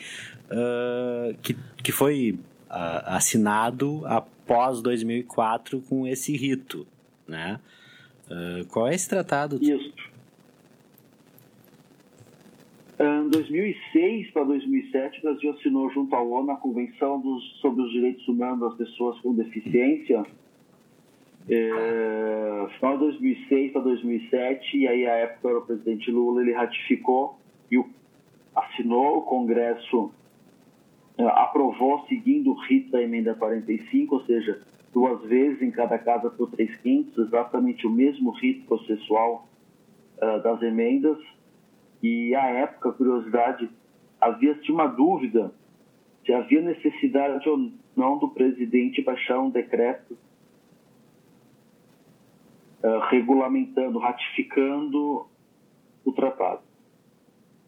Uh, 0.51 1.35
que, 1.41 1.57
que 1.83 1.91
foi 1.91 2.39
uh, 2.71 3.03
assinado 3.07 4.03
após 4.05 4.83
2004 4.83 5.81
com 5.81 6.07
esse 6.07 6.37
rito, 6.37 6.87
né? 7.27 7.61
qual 8.71 8.89
é 8.89 8.95
esse 8.95 9.09
tratado? 9.09 9.59
Isso. 9.63 9.93
Em 12.99 13.29
2006 13.29 14.31
para 14.31 14.45
2007, 14.45 15.19
o 15.19 15.23
Brasil 15.23 15.51
assinou 15.53 15.91
junto 15.91 16.15
à 16.15 16.23
ONU 16.23 16.53
a 16.53 16.57
Convenção 16.57 17.21
dos, 17.21 17.43
sobre 17.61 17.83
os 17.83 17.91
Direitos 17.91 18.27
Humanos 18.29 18.61
das 18.61 18.75
Pessoas 18.77 19.19
com 19.21 19.35
Deficiência, 19.35 20.25
é, 21.49 22.67
final 22.79 22.95
de 22.95 23.05
2006 23.05 23.73
para 23.73 23.83
2007, 23.83 24.79
e 24.79 24.89
aí 24.89 25.07
a 25.07 25.13
época 25.15 25.49
era 25.49 25.59
o 25.59 25.63
presidente 25.63 26.11
Lula, 26.11 26.41
ele 26.41 26.53
ratificou 26.53 27.39
e 27.71 27.77
o, 27.77 27.87
assinou, 28.55 29.19
o 29.19 29.23
Congresso 29.23 30.13
é, 31.19 31.25
aprovou 31.25 32.07
seguindo 32.09 32.53
o 32.53 32.61
rito 32.61 32.93
da 32.93 33.03
emenda 33.03 33.35
45, 33.35 34.15
ou 34.15 34.25
seja, 34.25 34.63
duas 34.95 35.21
vezes 35.23 35.61
em 35.61 35.73
cada 35.73 35.99
casa 35.99 36.31
por 36.31 36.51
três 36.53 36.75
quintos, 36.77 37.27
exatamente 37.27 37.85
o 37.85 37.91
mesmo 37.91 38.31
rito 38.31 38.65
processual 38.67 39.49
uh, 40.19 40.41
das 40.41 40.63
emendas. 40.63 41.19
E 42.01 42.35
à 42.35 42.47
época, 42.47 42.93
curiosidade, 42.93 43.69
havia-se 44.21 44.71
uma 44.71 44.87
dúvida 44.87 45.53
se 46.25 46.33
havia 46.33 46.63
necessidade 46.63 47.47
ou 47.49 47.71
não 47.95 48.19
do 48.19 48.29
presidente 48.29 49.03
baixar 49.03 49.41
um 49.41 49.51
decreto 49.51 50.17
uh, 52.83 53.01
regulamentando, 53.11 53.99
ratificando 53.99 55.27
o 56.05 56.13
tratado. 56.13 56.63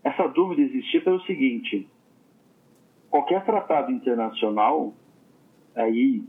Essa 0.04 0.28
dúvida 0.28 0.62
existia 0.62 1.02
pelo 1.02 1.20
seguinte: 1.22 1.88
qualquer 3.10 3.44
tratado 3.44 3.90
internacional, 3.90 4.94
aí 5.74 6.22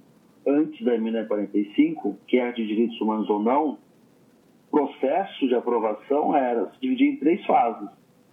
antes 0.47 0.83
da 0.85 0.95
emenda 0.95 1.25
45, 1.25 2.17
quer 2.25 2.53
de 2.53 2.65
direitos 2.65 2.99
humanos 3.01 3.29
ou 3.29 3.43
não, 3.43 3.77
processo 4.71 5.47
de 5.47 5.55
aprovação 5.55 6.35
era 6.35 6.69
se 6.71 6.79
dividir 6.79 7.13
em 7.13 7.17
três 7.17 7.45
fases. 7.45 7.89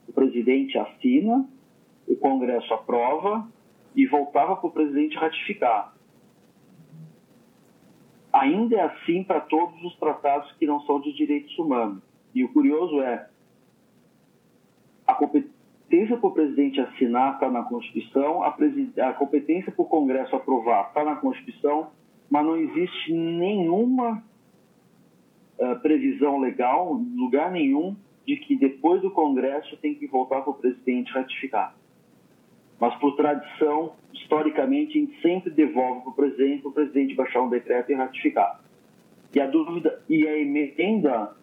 O 0.09 0.13
presidente 0.13 0.79
assina, 0.79 1.49
o 2.07 2.15
Congresso 2.17 2.73
aprova 2.73 3.49
e 3.97 4.07
voltava 4.07 4.57
para 4.57 4.69
o 4.69 4.73
presidente 4.73 5.17
ratificar. 5.17 5.95
Ainda 8.33 8.77
é 8.77 8.81
assim 8.81 9.23
para 9.25 9.41
todos 9.41 9.83
os 9.83 9.97
tratados 9.97 10.51
que 10.53 10.67
não 10.67 10.81
são 10.83 11.01
de 11.01 11.13
direitos 11.13 11.57
humanos. 11.59 12.03
E 12.35 12.45
o 12.45 12.53
curioso 12.53 13.01
é, 13.01 13.29
a 15.07 15.15
competência 15.15 16.17
para 16.17 16.29
o 16.29 16.33
presidente 16.33 16.81
assinar 16.81 17.35
está 17.35 17.51
na 17.51 17.63
Constituição, 17.63 18.43
a 18.43 19.13
competência 19.13 19.71
para 19.71 19.83
o 19.83 19.89
Congresso 19.89 20.35
aprovar 20.35 20.89
está 20.89 21.05
na 21.05 21.17
Constituição, 21.17 21.91
mas 22.35 22.45
não 22.45 22.57
existe 22.57 23.13
nenhuma 23.13 24.21
uh, 25.57 25.79
previsão 25.81 26.41
legal, 26.41 26.93
lugar 26.93 27.53
nenhum, 27.53 27.95
de 28.27 28.35
que 28.39 28.57
depois 28.57 29.01
do 29.01 29.11
Congresso 29.13 29.77
tem 29.77 29.95
que 29.95 30.09
voltar 30.09 30.41
para 30.41 30.51
o 30.51 30.55
presidente 30.55 31.13
ratificar. 31.13 31.77
Mas 32.81 32.93
por 32.97 33.15
tradição, 33.15 33.93
historicamente, 34.13 34.99
a 34.99 35.01
gente 35.01 35.23
sempre 35.23 35.49
devolve 35.53 36.01
para 36.01 36.11
o 36.11 36.13
presidente, 36.13 36.63
para 36.63 36.71
o 36.71 36.73
presidente 36.73 37.15
baixar 37.15 37.41
um 37.41 37.49
decreto 37.49 37.93
e 37.93 37.95
ratificar. 37.95 38.61
E 39.33 39.41
a 39.41 39.47
dúvida, 39.47 40.03
e 40.09 40.27
a 40.27 40.37
emenda, 40.37 41.37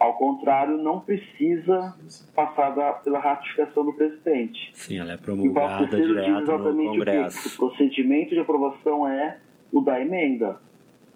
ao 0.00 0.16
contrário, 0.16 0.78
não 0.78 1.00
precisa 1.00 1.94
passar 2.34 2.70
da, 2.70 2.94
pela 2.94 3.18
ratificação 3.18 3.84
do 3.84 3.92
presidente. 3.92 4.70
Sim, 4.72 5.00
ela 5.00 5.12
é 5.12 5.16
promulgada 5.18 5.86
direto 5.86 6.50
no 6.50 6.84
Congresso. 6.86 7.62
O, 7.62 7.66
o 7.66 7.68
procedimento 7.68 8.30
de 8.30 8.40
aprovação 8.40 9.06
é 9.06 9.38
o 9.74 9.80
da 9.80 10.00
emenda. 10.00 10.60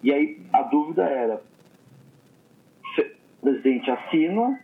E 0.03 0.13
aí 0.13 0.37
a 0.51 0.63
dúvida 0.63 1.03
era, 1.03 1.41
o 2.97 3.41
presidente 3.41 3.89
assina, 3.89 4.59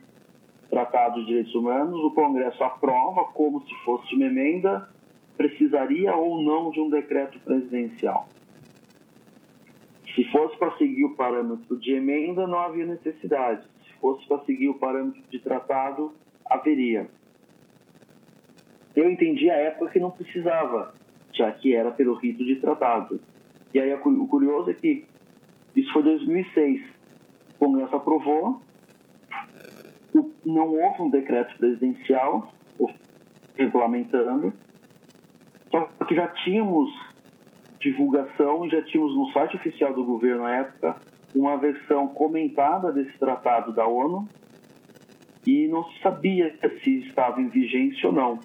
Tratado 0.69 1.21
de 1.21 1.27
Direitos 1.27 1.55
Humanos, 1.55 2.03
o 2.03 2.11
Congresso 2.11 2.61
aprova 2.63 3.23
como 3.31 3.61
se 3.61 3.73
fosse 3.85 4.13
uma 4.15 4.25
emenda, 4.25 4.89
precisaria 5.37 6.13
ou 6.13 6.41
não 6.41 6.71
de 6.71 6.81
um 6.81 6.89
decreto 6.89 7.39
presidencial. 7.39 8.27
Se 10.13 10.23
fosse 10.31 10.57
para 10.57 10.75
seguir 10.77 11.05
o 11.05 11.15
parâmetro 11.15 11.77
de 11.77 11.93
emenda, 11.93 12.45
não 12.47 12.59
havia 12.59 12.85
necessidade. 12.85 13.65
Se 13.85 13.93
fosse 13.99 14.27
para 14.27 14.43
seguir 14.45 14.69
o 14.69 14.73
parâmetro 14.73 15.21
de 15.29 15.39
tratado, 15.39 16.13
haveria. 16.45 17.07
Eu 18.95 19.09
entendi 19.09 19.49
a 19.49 19.55
época 19.55 19.91
que 19.91 19.99
não 19.99 20.11
precisava, 20.11 20.93
já 21.33 21.51
que 21.51 21.75
era 21.75 21.91
pelo 21.91 22.15
rito 22.15 22.43
de 22.43 22.55
tratado. 22.57 23.19
E 23.75 23.79
aí 23.81 23.93
o 23.93 24.27
curioso 24.27 24.69
é 24.69 24.73
que 24.73 25.03
isso 25.75 25.91
foi 25.91 26.01
2006. 26.01 26.81
O 27.55 27.65
Congresso 27.65 27.93
aprovou, 27.93 28.61
não 30.45 30.69
houve 30.69 31.01
um 31.01 31.09
decreto 31.09 31.57
presidencial 31.57 32.53
regulamentando, 33.57 34.53
só 35.69 35.81
que 36.07 36.15
já 36.15 36.29
tínhamos 36.29 36.89
divulgação 37.81 38.65
e 38.65 38.69
já 38.69 38.81
tínhamos 38.83 39.13
no 39.13 39.29
site 39.33 39.57
oficial 39.57 39.93
do 39.93 40.05
governo 40.05 40.43
na 40.43 40.55
época 40.55 40.95
uma 41.35 41.57
versão 41.57 42.07
comentada 42.07 42.93
desse 42.93 43.17
tratado 43.19 43.73
da 43.73 43.85
ONU 43.85 44.25
e 45.45 45.67
não 45.67 45.83
se 45.83 45.99
sabia 46.01 46.57
se 46.81 46.99
estava 47.07 47.41
em 47.41 47.49
vigência 47.49 48.07
ou 48.07 48.15
não. 48.15 48.39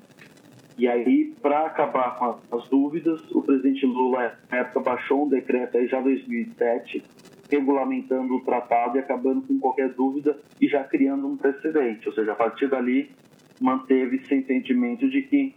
E 0.81 0.89
aí, 0.89 1.35
para 1.43 1.67
acabar 1.67 2.17
com 2.17 2.57
as 2.57 2.67
dúvidas, 2.71 3.21
o 3.33 3.43
presidente 3.43 3.85
Lula, 3.85 4.39
na 4.51 4.61
época, 4.61 4.81
baixou 4.81 5.27
um 5.27 5.29
decreto 5.29 5.77
aí 5.77 5.87
já 5.87 6.01
em 6.01 6.05
2007, 6.05 7.05
regulamentando 7.51 8.35
o 8.35 8.41
tratado 8.41 8.97
e 8.97 8.99
acabando 8.99 9.43
com 9.43 9.59
qualquer 9.59 9.91
dúvida 9.91 10.41
e 10.59 10.67
já 10.67 10.83
criando 10.83 11.29
um 11.29 11.37
precedente. 11.37 12.09
Ou 12.09 12.15
seja, 12.15 12.33
a 12.33 12.35
partir 12.35 12.67
dali 12.71 13.11
manteve-se 13.61 14.35
entendimento 14.35 15.07
de 15.11 15.21
que, 15.21 15.55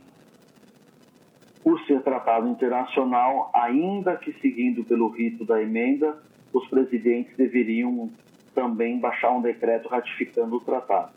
por 1.63 1.79
ser 1.85 2.01
tratado 2.01 2.49
internacional, 2.49 3.49
ainda 3.55 4.17
que 4.17 4.33
seguindo 4.41 4.83
pelo 4.83 5.07
rito 5.07 5.45
da 5.45 5.63
emenda, 5.63 6.21
os 6.51 6.67
presidentes 6.67 7.33
deveriam 7.37 8.11
também 8.53 8.99
baixar 8.99 9.31
um 9.31 9.41
decreto 9.41 9.87
ratificando 9.87 10.57
o 10.57 10.59
tratado. 10.59 11.13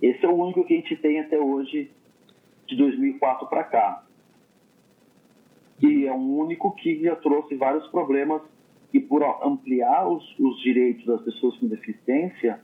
Esse 0.00 0.24
é 0.24 0.28
o 0.28 0.36
único 0.36 0.64
que 0.64 0.74
a 0.74 0.76
gente 0.76 0.94
tem 0.94 1.18
até 1.18 1.36
hoje, 1.36 1.90
de 2.66 2.76
2004 2.76 3.46
para 3.48 3.64
cá. 3.64 4.04
E 5.82 6.06
é 6.06 6.12
um 6.12 6.38
único 6.38 6.72
que 6.74 7.02
já 7.02 7.16
trouxe 7.16 7.54
vários 7.54 7.86
problemas 7.88 8.42
e 8.92 9.00
por 9.00 9.22
ampliar 9.44 10.08
os, 10.08 10.24
os 10.38 10.60
direitos 10.62 11.04
das 11.04 11.20
pessoas 11.22 11.56
com 11.58 11.66
deficiência, 11.66 12.60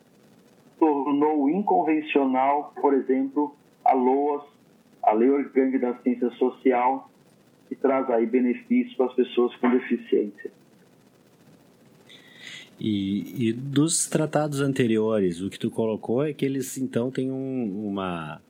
tornou 0.79 1.49
inconvencional, 1.51 2.73
por 2.81 2.95
exemplo, 2.95 3.55
a 3.85 3.93
LOAS, 3.93 4.45
a 5.03 5.12
Lei 5.12 5.31
Orgânica 5.31 5.79
da 5.79 5.91
Assistência 5.91 6.31
Social, 6.31 7.11
que 7.69 7.75
traz 7.75 8.09
aí 8.11 8.27
benefícios 8.27 8.95
para 8.97 9.07
as 9.07 9.15
pessoas 9.15 9.55
com 9.57 9.71
deficiência. 9.71 10.51
E, 12.81 13.49
e, 13.49 13.53
dos 13.53 14.09
tratados 14.09 14.61
anteriores, 14.61 15.41
o 15.41 15.49
que 15.49 15.59
tu 15.59 15.71
colocou 15.71 16.25
é 16.25 16.33
que 16.33 16.45
eles 16.45 16.77
então 16.79 17.11
têm 17.11 17.31
um, 17.31 17.88
uma 17.88 18.41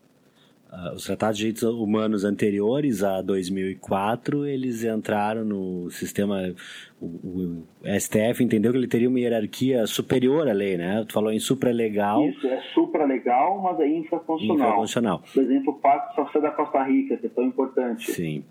Uh, 0.73 0.95
os 0.95 1.05
tratados 1.05 1.37
de 1.37 1.43
direitos 1.43 1.65
humanos 1.65 2.25
anteriores 2.25 3.05
a 3.05 3.21
2004, 3.21 4.47
eles 4.47 4.83
entraram 4.83 5.45
no 5.45 5.91
sistema. 5.91 6.55
O, 6.99 7.07
o, 7.07 7.67
STF 7.85 8.43
entendeu 8.43 8.73
que 8.73 8.79
ele 8.79 8.89
teria 8.89 9.07
uma 9.07 9.21
hierarquia 9.21 9.87
superior 9.87 10.49
à 10.49 10.53
lei, 10.55 10.79
né? 10.79 11.05
Tu 11.07 11.13
falou 11.13 11.31
em 11.31 11.39
supralegal. 11.39 12.27
Isso, 12.27 12.47
é 12.47 12.59
supralegal, 12.73 13.61
mas 13.61 13.81
é 13.81 13.87
infraconstitucional. 13.87 14.69
Infraconstitucional. 14.69 15.23
Por 15.35 15.43
exemplo, 15.43 15.75
o 15.75 15.77
Pacto 15.79 16.15
Social 16.15 16.43
da 16.43 16.51
Costa 16.53 16.83
Rica, 16.85 17.19
que 17.19 17.27
é 17.27 17.29
tão 17.29 17.45
importante. 17.45 18.11
Sim. 18.11 18.43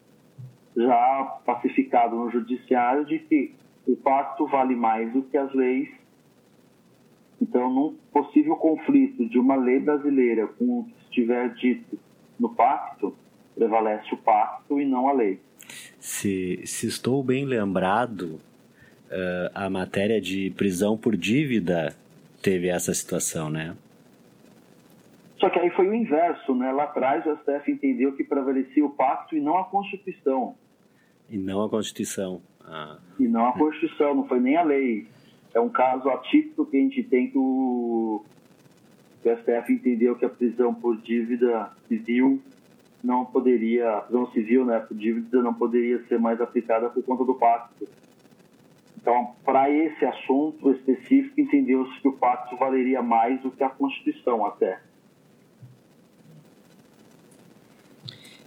Já 0.77 1.39
pacificado 1.43 2.15
no 2.15 2.29
judiciário 2.29 3.03
de 3.03 3.17
que 3.17 3.55
o 3.87 3.95
pacto 3.95 4.45
vale 4.45 4.75
mais 4.75 5.11
do 5.11 5.23
que 5.23 5.35
as 5.35 5.51
leis. 5.55 5.89
Então, 7.41 7.73
num 7.73 7.95
possível 8.13 8.55
conflito 8.57 9.27
de 9.27 9.39
uma 9.39 9.55
lei 9.55 9.79
brasileira 9.79 10.45
com 10.45 10.81
o 10.81 10.83
que 10.83 10.93
estiver 11.05 11.51
dito 11.55 11.97
no 12.41 12.49
pacto, 12.49 13.15
prevalece 13.53 14.11
o 14.13 14.17
pacto 14.17 14.81
e 14.81 14.85
não 14.85 15.07
a 15.07 15.13
lei. 15.13 15.39
Se, 15.99 16.59
se 16.65 16.87
estou 16.87 17.23
bem 17.23 17.45
lembrado, 17.45 18.39
uh, 19.11 19.51
a 19.53 19.69
matéria 19.69 20.19
de 20.19 20.49
prisão 20.57 20.97
por 20.97 21.15
dívida 21.15 21.95
teve 22.41 22.67
essa 22.67 22.93
situação, 22.93 23.51
né? 23.51 23.77
Só 25.39 25.49
que 25.49 25.59
aí 25.59 25.69
foi 25.71 25.87
o 25.87 25.93
inverso, 25.93 26.55
né? 26.55 26.71
Lá 26.71 26.83
atrás 26.85 27.23
o 27.25 27.37
STF 27.37 27.71
entendeu 27.71 28.13
que 28.13 28.23
prevalecia 28.23 28.83
o 28.83 28.89
pacto 28.89 29.35
e 29.35 29.39
não 29.39 29.57
a 29.57 29.65
Constituição. 29.65 30.55
E 31.29 31.37
não 31.37 31.63
a 31.63 31.69
Constituição. 31.69 32.41
Ah. 32.65 32.97
E 33.19 33.27
não 33.27 33.47
a 33.47 33.53
Constituição, 33.53 34.15
não 34.15 34.27
foi 34.27 34.39
nem 34.39 34.57
a 34.57 34.63
lei. 34.63 35.07
É 35.53 35.59
um 35.59 35.69
caso 35.69 36.09
atípico 36.09 36.65
que 36.65 36.77
a 36.77 36.79
gente 36.79 37.03
tem 37.03 37.29
que 37.29 37.37
o 37.37 38.23
o 39.29 39.37
STF 39.37 39.71
entendeu 39.71 40.15
que 40.15 40.25
a 40.25 40.29
prisão 40.29 40.73
por 40.73 40.97
dívida 40.97 41.71
civil 41.87 42.41
não 43.03 43.25
poderia, 43.25 43.97
a 43.97 44.01
prisão 44.01 44.31
civil, 44.31 44.65
né, 44.65 44.79
por 44.79 44.95
dívida 44.95 45.41
não 45.41 45.53
poderia 45.53 46.03
ser 46.07 46.19
mais 46.19 46.39
aplicada 46.39 46.89
por 46.89 47.03
conta 47.03 47.23
do 47.23 47.35
pacto. 47.35 47.87
Então, 48.99 49.31
para 49.43 49.69
esse 49.69 50.05
assunto 50.05 50.71
específico, 50.71 51.39
entendeu-se 51.39 51.99
que 52.01 52.07
o 52.07 52.13
pacto 52.13 52.55
valeria 52.55 53.01
mais 53.01 53.41
do 53.41 53.49
que 53.49 53.63
a 53.63 53.69
Constituição 53.69 54.45
até. 54.45 54.79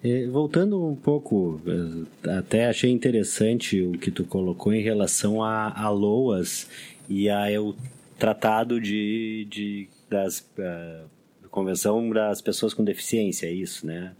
É, 0.05 0.27
voltando 0.29 0.87
um 0.87 0.95
pouco, 0.95 1.61
é, 1.67 2.39
até 2.39 2.67
achei 2.67 2.91
interessante 2.91 3.83
o 3.83 3.93
que 3.93 4.11
tu 4.11 4.25
colocou 4.25 4.73
em 4.73 4.83
relação 4.83 5.43
a, 5.43 5.73
a 5.75 5.89
LOAS 5.89 6.71
e 7.09 7.29
a 7.29 7.47
o 7.61 7.75
tratado 8.19 8.81
de, 8.81 9.47
de 9.51 9.89
das 10.15 10.41
uh, 10.59 11.09
convenção 11.51 12.11
das 12.11 12.41
pessoas 12.41 12.75
com 12.75 12.83
deficiência, 12.83 13.47
é 13.47 13.53
isso, 13.53 13.87
né? 13.87 14.13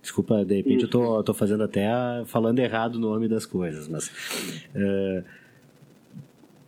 Desculpa, 0.00 0.44
de 0.44 0.56
repente 0.56 0.84
isso. 0.84 0.86
eu 0.86 0.90
tô, 0.90 1.22
tô 1.24 1.34
fazendo 1.34 1.64
até 1.64 1.88
falando 2.26 2.58
errado 2.60 2.94
o 2.94 3.00
nome 3.00 3.26
das 3.26 3.44
coisas, 3.44 3.88
mas 3.88 4.06
uh, 4.74 5.24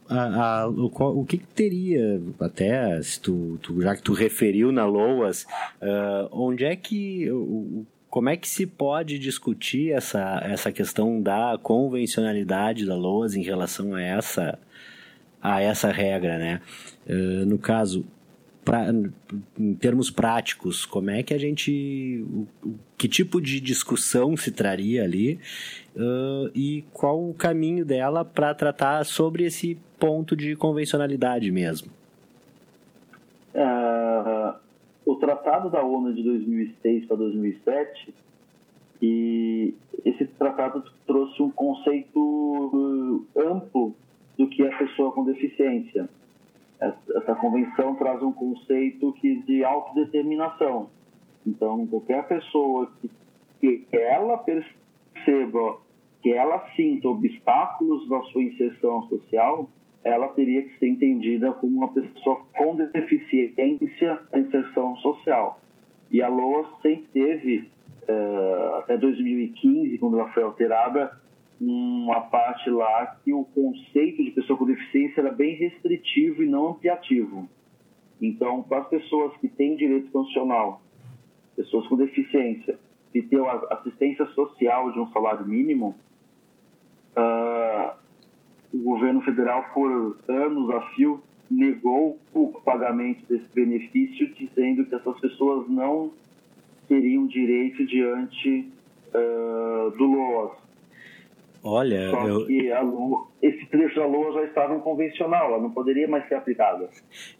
a, 0.08 0.62
a, 0.62 0.68
o, 0.68 0.86
o 1.20 1.24
que, 1.24 1.38
que, 1.38 1.46
teria, 1.46 2.20
até 2.40 3.00
se 3.02 3.20
tu, 3.20 3.58
tu, 3.62 3.80
já 3.80 3.94
que 3.94 4.02
tu 4.02 4.12
referiu 4.12 4.72
na 4.72 4.84
LOAS, 4.86 5.44
uh, 5.82 6.28
onde 6.32 6.64
é 6.64 6.74
que 6.74 7.30
o, 7.30 7.86
como 8.10 8.28
é 8.28 8.36
que 8.36 8.48
se 8.48 8.66
pode 8.66 9.18
discutir 9.18 9.92
essa, 9.92 10.40
essa 10.42 10.72
questão 10.72 11.22
da 11.22 11.58
convencionalidade 11.62 12.86
da 12.86 12.96
LOAS 12.96 13.34
em 13.34 13.42
relação 13.42 13.94
a 13.94 14.02
essa, 14.02 14.58
a 15.40 15.60
essa 15.60 15.92
regra, 15.92 16.38
né? 16.38 16.60
Uh, 17.06 17.46
no 17.46 17.58
caso, 17.58 18.04
pra, 18.68 18.92
em 19.58 19.74
termos 19.76 20.10
práticos, 20.10 20.84
como 20.84 21.08
é 21.08 21.22
que 21.22 21.32
a 21.32 21.38
gente. 21.38 22.22
Que 22.98 23.08
tipo 23.08 23.40
de 23.40 23.60
discussão 23.60 24.36
se 24.36 24.52
traria 24.52 25.04
ali 25.04 25.40
uh, 25.96 26.50
e 26.54 26.84
qual 26.92 27.30
o 27.30 27.32
caminho 27.32 27.82
dela 27.82 28.26
para 28.26 28.52
tratar 28.54 29.04
sobre 29.06 29.44
esse 29.44 29.78
ponto 29.98 30.36
de 30.36 30.54
convencionalidade 30.54 31.50
mesmo? 31.50 31.90
Uh, 33.54 34.54
o 35.06 35.16
Tratado 35.16 35.70
da 35.70 35.82
ONU 35.82 36.12
de 36.12 36.22
2006 36.22 37.06
para 37.06 37.16
2007 37.16 38.14
e 39.00 39.74
esse 40.04 40.26
tratado 40.26 40.84
trouxe 41.06 41.40
um 41.40 41.50
conceito 41.50 43.24
amplo 43.34 43.94
do 44.36 44.46
que 44.46 44.62
é 44.62 44.76
pessoa 44.76 45.10
com 45.12 45.24
deficiência. 45.24 46.06
Essa 46.80 47.34
convenção 47.34 47.96
traz 47.96 48.22
um 48.22 48.32
conceito 48.32 49.12
que 49.14 49.42
de 49.42 49.64
autodeterminação. 49.64 50.90
Então, 51.46 51.86
qualquer 51.86 52.26
pessoa 52.28 52.90
que, 53.60 53.78
que 53.78 53.96
ela 53.96 54.38
perceba, 54.38 55.78
que 56.22 56.32
ela 56.32 56.68
sinta 56.76 57.08
obstáculos 57.08 58.08
na 58.08 58.22
sua 58.24 58.42
inserção 58.42 59.02
social, 59.08 59.68
ela 60.04 60.28
teria 60.28 60.62
que 60.62 60.78
ser 60.78 60.88
entendida 60.88 61.52
como 61.52 61.78
uma 61.78 61.92
pessoa 61.92 62.42
com 62.56 62.76
deficiência 62.76 64.20
na 64.32 64.38
inserção 64.38 64.96
social. 64.96 65.60
E 66.10 66.22
a 66.22 66.28
LOA 66.28 66.66
sempre 66.80 67.08
teve, 67.12 67.70
uh, 68.08 68.74
até 68.76 68.96
2015, 68.96 69.98
quando 69.98 70.18
ela 70.18 70.28
foi 70.32 70.42
alterada, 70.42 71.20
uma 71.60 72.20
parte 72.22 72.70
lá 72.70 73.18
que 73.24 73.32
o 73.32 73.44
conceito 73.44 74.22
de 74.22 74.30
pessoa 74.30 74.58
com 74.58 74.66
deficiência 74.66 75.20
era 75.20 75.32
bem 75.32 75.56
restritivo 75.56 76.42
e 76.42 76.46
não 76.46 76.68
ampliativo. 76.68 77.48
Então, 78.20 78.62
para 78.62 78.78
as 78.78 78.88
pessoas 78.88 79.36
que 79.38 79.48
têm 79.48 79.76
direito 79.76 80.10
constitucional, 80.10 80.80
pessoas 81.56 81.86
com 81.88 81.96
deficiência, 81.96 82.78
e 83.14 83.22
ter 83.22 83.40
assistência 83.70 84.26
social 84.26 84.92
de 84.92 85.00
um 85.00 85.10
salário 85.12 85.46
mínimo, 85.46 85.96
uh, 87.16 87.96
o 88.72 88.78
governo 88.82 89.20
federal, 89.22 89.64
por 89.72 90.18
anos 90.28 90.70
a 90.70 90.80
fio, 90.90 91.22
negou 91.50 92.18
o 92.34 92.48
pagamento 92.60 93.24
desse 93.26 93.48
benefício, 93.54 94.32
dizendo 94.34 94.84
que 94.84 94.94
essas 94.94 95.18
pessoas 95.20 95.68
não 95.68 96.12
teriam 96.86 97.26
direito 97.26 97.84
diante 97.86 98.70
uh, 99.08 99.90
do 99.96 100.04
LOAS. 100.04 100.67
Olha, 101.62 102.10
Só 102.10 102.26
eu... 102.26 102.46
que 102.46 102.72
a 102.72 102.80
LOA, 102.80 103.26
esse 103.42 103.66
trecho 103.66 103.96
da 103.96 104.06
LOA 104.06 104.32
já 104.34 104.44
estava 104.44 104.78
convencional, 104.80 105.48
ela 105.48 105.62
não 105.62 105.70
poderia 105.70 106.06
mais 106.08 106.26
ser 106.28 106.36
aplicada. 106.36 106.88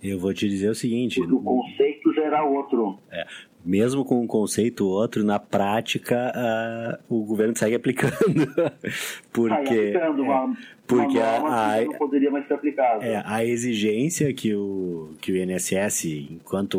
Eu 0.03 0.19
vou 0.19 0.33
te 0.35 0.49
dizer 0.49 0.71
o 0.71 0.75
seguinte... 0.75 1.21
Porque 1.21 1.35
o 1.35 1.41
conceito 1.41 2.13
já 2.15 2.25
era 2.25 2.45
outro. 2.45 2.99
É, 3.11 3.27
mesmo 3.65 4.05
com 4.05 4.21
um 4.21 4.27
conceito 4.27 4.87
outro, 4.87 5.25
na 5.25 5.39
prática 5.39 6.33
uh, 6.35 7.15
o 7.15 7.25
governo 7.25 7.57
segue 7.57 7.75
aplicando. 7.75 8.15
porque, 9.33 9.53
ah, 9.53 9.57
aplicando 9.57 10.23
uma, 10.23 10.57
porque 10.87 11.19
uma 11.19 11.75
a, 11.75 11.85
não 11.85 11.93
poderia 11.95 12.31
mais 12.31 12.47
ser 12.47 12.55
aplicada. 12.55 13.05
É, 13.05 13.23
a 13.25 13.45
exigência 13.45 14.33
que 14.33 14.55
o, 14.55 15.11
que 15.21 15.33
o 15.33 15.37
INSS, 15.37 16.05
enquanto 16.31 16.79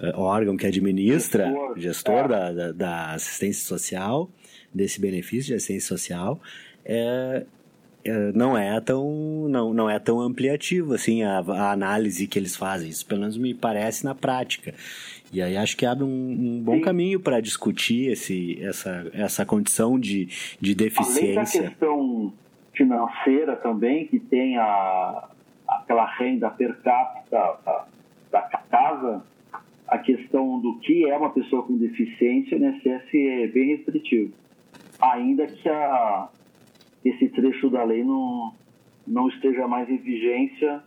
uh, 0.00 0.16
órgão 0.16 0.56
que 0.56 0.66
administra, 0.66 1.46
gestor, 1.46 1.78
gestor 1.78 2.24
é. 2.24 2.28
da, 2.28 2.52
da, 2.52 2.72
da 2.72 3.12
assistência 3.12 3.64
social, 3.64 4.28
desse 4.72 5.00
benefício 5.00 5.48
de 5.48 5.54
assistência 5.54 5.88
social, 5.88 6.40
é, 6.84 7.44
é, 8.04 8.32
não 8.32 8.56
é 8.56 8.80
tão 8.80 9.48
não, 9.48 9.74
não 9.74 9.90
é 9.90 9.98
tão 9.98 10.20
ampliativo 10.20 10.94
assim 10.94 11.22
a, 11.22 11.40
a, 11.40 11.72
análise 11.72 12.26
que 12.26 12.38
eles 12.38 12.56
fazem 12.56 12.88
isso 12.88 13.04
pelo 13.04 13.20
menos 13.20 13.36
me 13.36 13.52
parece 13.52 14.06
na 14.06 14.14
prática 14.14 14.72
e 15.32 15.40
aí 15.40 15.56
acho 15.56 15.76
que 15.76 15.86
abre 15.86 16.02
um, 16.02 16.08
um 16.08 16.62
bom 16.62 16.76
Sim. 16.76 16.80
caminho 16.80 17.20
para 17.20 17.40
discutir 17.40 18.10
esse, 18.10 18.60
essa, 18.62 19.10
essa 19.14 19.46
condição 19.46 19.98
de, 19.98 20.26
de 20.60 20.74
deficiência. 20.74 21.22
Além 21.22 21.34
da 21.34 21.44
questão 21.44 22.32
financeira 22.74 23.56
também, 23.56 24.06
que 24.08 24.18
tem 24.18 24.56
a, 24.56 25.28
aquela 25.68 26.04
renda 26.16 26.50
per 26.50 26.76
capita 26.82 27.58
da, 27.64 27.86
da 28.32 28.42
casa, 28.42 29.22
a 29.86 29.98
questão 29.98 30.58
do 30.58 30.78
que 30.80 31.08
é 31.08 31.16
uma 31.16 31.30
pessoa 31.30 31.62
com 31.62 31.76
deficiência, 31.76 32.58
o 32.58 32.60
INSS 32.60 33.14
é 33.14 33.46
bem 33.46 33.76
restritivo. 33.76 34.32
Ainda 35.00 35.46
que 35.46 35.68
a, 35.68 36.28
esse 37.04 37.28
trecho 37.28 37.70
da 37.70 37.84
lei 37.84 38.04
não, 38.04 38.54
não 39.06 39.28
esteja 39.28 39.66
mais 39.66 39.88
em 39.88 39.96
vigência, 39.96 40.82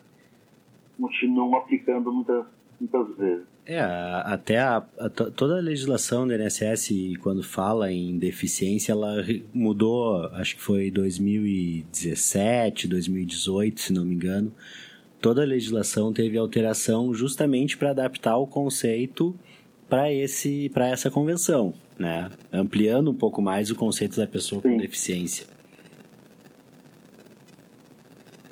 continuam 0.99 1.55
aplicando 1.55 2.11
muitas, 2.11 2.45
muitas 2.79 3.17
vezes. 3.17 3.53
É, 3.65 3.79
até 4.25 4.59
a, 4.59 4.83
a, 4.99 5.09
toda 5.09 5.57
a 5.57 5.61
legislação 5.61 6.27
do 6.27 6.33
INSS, 6.33 7.17
quando 7.21 7.41
fala 7.41 7.91
em 7.91 8.17
deficiência, 8.17 8.91
ela 8.91 9.23
mudou, 9.53 10.25
acho 10.33 10.57
que 10.57 10.61
foi 10.61 10.91
2017, 10.91 12.87
2018, 12.89 13.79
se 13.79 13.93
não 13.93 14.03
me 14.03 14.15
engano. 14.15 14.51
Toda 15.21 15.43
a 15.43 15.45
legislação 15.45 16.11
teve 16.11 16.37
alteração 16.37 17.13
justamente 17.13 17.77
para 17.77 17.91
adaptar 17.91 18.35
o 18.37 18.45
conceito 18.45 19.33
para 19.89 20.07
para 20.73 20.87
essa 20.87 21.09
convenção, 21.09 21.73
né? 21.97 22.29
Ampliando 22.51 23.11
um 23.11 23.15
pouco 23.15 23.41
mais 23.41 23.69
o 23.69 23.75
conceito 23.75 24.17
da 24.17 24.27
pessoa 24.27 24.61
Sim. 24.61 24.71
com 24.71 24.77
deficiência. 24.77 25.47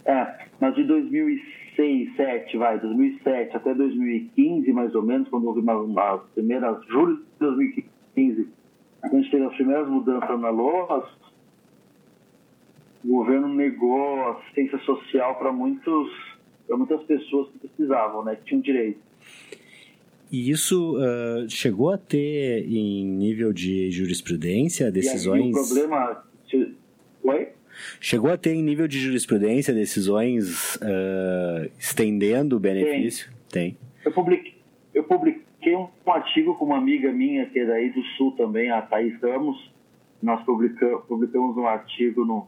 É, 0.05 0.45
mas 0.59 0.75
de 0.75 0.83
2006 0.83 1.61
2006, 1.81 2.15
7, 2.15 2.57
vai, 2.57 2.79
2007 2.79 3.55
até 3.55 3.73
2015, 3.73 4.71
mais 4.71 4.93
ou 4.93 5.01
menos, 5.01 5.27
quando 5.29 5.47
houve 5.47 5.59
uma, 5.59 5.75
uma 5.77 6.17
primeira, 6.33 6.79
julho 6.89 7.17
de 7.17 7.23
2015, 7.39 8.47
a 9.01 9.07
gente 9.07 9.31
teve 9.31 9.45
as 9.45 9.55
primeiras 9.55 9.87
mudanças 9.87 10.39
na 10.39 10.49
LOAS, 10.49 11.09
o 13.03 13.07
governo 13.07 13.47
negou 13.47 14.29
assistência 14.31 14.77
social 14.79 15.35
para 15.35 15.51
muitos 15.51 16.31
para 16.67 16.77
muitas 16.77 17.03
pessoas 17.03 17.49
que 17.49 17.67
precisavam, 17.67 18.23
né, 18.23 18.35
que 18.35 18.45
tinham 18.45 18.61
direito. 18.61 18.99
E 20.31 20.49
isso 20.49 20.95
uh, 20.97 21.49
chegou 21.49 21.91
a 21.91 21.97
ter 21.97 22.65
em 22.65 23.05
nível 23.05 23.51
de 23.51 23.91
jurisprudência 23.91 24.89
decisões. 24.89 25.41
E 25.41 25.43
aí, 25.43 25.51
o 25.51 25.53
problema. 25.53 26.23
Oi? 27.23 27.49
Chegou 27.99 28.31
a 28.31 28.37
ter 28.37 28.53
em 28.53 28.63
nível 28.63 28.87
de 28.87 28.99
jurisprudência 28.99 29.73
decisões 29.73 30.75
uh, 30.77 31.69
estendendo 31.77 32.55
o 32.55 32.59
benefício? 32.59 33.29
Tem. 33.49 33.71
Tem. 33.71 33.77
Eu, 34.05 34.11
publiquei, 34.13 34.55
eu 34.93 35.03
publiquei 35.03 35.75
um 35.75 35.89
artigo 36.07 36.55
com 36.55 36.65
uma 36.65 36.77
amiga 36.77 37.11
minha, 37.11 37.45
que 37.47 37.59
é 37.59 37.65
daí 37.65 37.89
do 37.89 38.01
Sul 38.15 38.31
também, 38.31 38.71
a 38.71 38.81
Thaís 38.81 39.19
Ramos. 39.21 39.69
Nós 40.23 40.41
publicamos, 40.45 41.03
publicamos 41.05 41.57
um 41.57 41.67
artigo 41.67 42.23
no, 42.23 42.47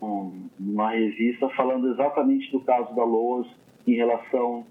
um, 0.00 0.48
numa 0.58 0.92
revista 0.92 1.48
falando 1.50 1.92
exatamente 1.92 2.50
do 2.50 2.60
caso 2.60 2.94
da 2.94 3.04
LOAS 3.04 3.46
em 3.86 3.94
relação 3.94 4.64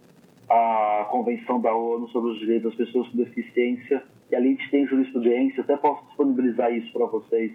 à 0.49 1.07
Convenção 1.09 1.59
da 1.59 1.73
ONU 1.75 2.07
sobre 2.09 2.31
os 2.31 2.39
Direitos 2.39 2.71
das 2.71 2.87
Pessoas 2.87 3.07
com 3.09 3.17
Deficiência. 3.17 4.03
E 4.31 4.35
ali 4.35 4.47
a 4.47 4.51
gente 4.51 4.71
tem 4.71 4.87
jurisprudência, 4.87 5.61
até 5.61 5.77
posso 5.77 6.05
disponibilizar 6.07 6.73
isso 6.73 6.91
para 6.91 7.05
vocês 7.05 7.51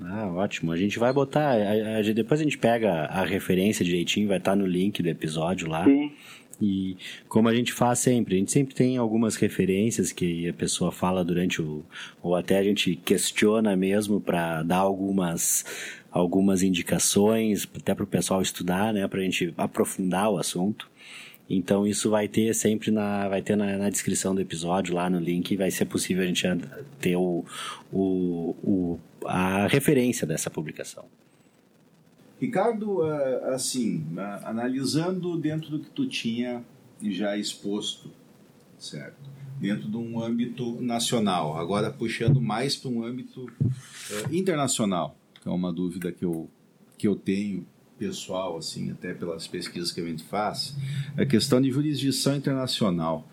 ah, 0.00 0.28
ótimo. 0.28 0.72
A 0.72 0.76
gente 0.76 0.98
vai 0.98 1.12
botar. 1.12 1.52
A, 1.52 1.98
a, 1.98 2.02
depois 2.02 2.40
a 2.40 2.44
gente 2.44 2.58
pega 2.58 3.06
a 3.06 3.24
referência 3.24 3.84
direitinho, 3.84 4.28
vai 4.28 4.38
estar 4.38 4.54
no 4.54 4.66
link 4.66 5.02
do 5.02 5.08
episódio 5.08 5.68
lá. 5.68 5.84
Sim. 5.84 6.12
E 6.60 6.96
como 7.28 7.48
a 7.48 7.54
gente 7.54 7.72
faz 7.72 7.98
sempre, 7.98 8.34
a 8.34 8.38
gente 8.38 8.50
sempre 8.50 8.74
tem 8.74 8.96
algumas 8.96 9.36
referências 9.36 10.10
que 10.10 10.48
a 10.48 10.54
pessoa 10.54 10.90
fala 10.90 11.24
durante 11.24 11.60
o. 11.60 11.84
ou 12.22 12.34
até 12.34 12.58
a 12.58 12.62
gente 12.62 12.96
questiona 12.96 13.76
mesmo 13.76 14.20
para 14.20 14.62
dar 14.62 14.78
algumas, 14.78 15.64
algumas 16.10 16.62
indicações, 16.62 17.68
até 17.76 17.94
para 17.94 18.04
o 18.04 18.06
pessoal 18.06 18.40
estudar, 18.40 18.92
né, 18.92 19.06
para 19.06 19.20
a 19.20 19.22
gente 19.22 19.52
aprofundar 19.56 20.30
o 20.30 20.38
assunto. 20.38 20.90
Então 21.48 21.86
isso 21.86 22.10
vai 22.10 22.26
ter 22.26 22.52
sempre 22.54 22.90
na, 22.90 23.28
vai 23.28 23.40
ter 23.40 23.56
na, 23.56 23.76
na, 23.76 23.88
descrição 23.88 24.34
do 24.34 24.40
episódio 24.40 24.94
lá 24.94 25.08
no 25.08 25.20
link 25.20 25.56
vai 25.56 25.70
ser 25.70 25.84
possível 25.84 26.24
a 26.24 26.26
gente 26.26 26.44
ter 27.00 27.16
o, 27.16 27.44
o, 27.92 28.56
o 28.64 29.00
a 29.24 29.66
referência 29.68 30.26
dessa 30.26 30.50
publicação. 30.50 31.04
Ricardo, 32.40 33.02
ah, 33.02 33.54
assim, 33.54 34.04
ah, 34.16 34.42
analisando 34.44 35.38
dentro 35.38 35.70
do 35.70 35.80
que 35.80 35.90
tu 35.90 36.06
tinha 36.06 36.62
já 37.02 37.36
exposto, 37.36 38.10
certo? 38.78 39.30
Dentro 39.58 39.88
de 39.88 39.96
um 39.96 40.22
âmbito 40.22 40.80
nacional, 40.82 41.56
agora 41.56 41.90
puxando 41.90 42.40
mais 42.40 42.76
para 42.76 42.90
um 42.90 43.02
âmbito 43.02 43.50
ah, 43.60 44.28
internacional, 44.30 45.16
que 45.40 45.48
é 45.48 45.52
uma 45.52 45.72
dúvida 45.72 46.12
que 46.12 46.24
eu, 46.24 46.50
que 46.98 47.08
eu 47.08 47.16
tenho 47.16 47.66
pessoal, 47.98 48.56
assim, 48.56 48.90
até 48.90 49.14
pelas 49.14 49.46
pesquisas 49.46 49.90
que 49.92 50.00
a 50.00 50.04
gente 50.04 50.22
faz, 50.24 50.76
a 51.16 51.24
questão 51.24 51.60
de 51.60 51.70
jurisdição 51.70 52.36
internacional. 52.36 53.28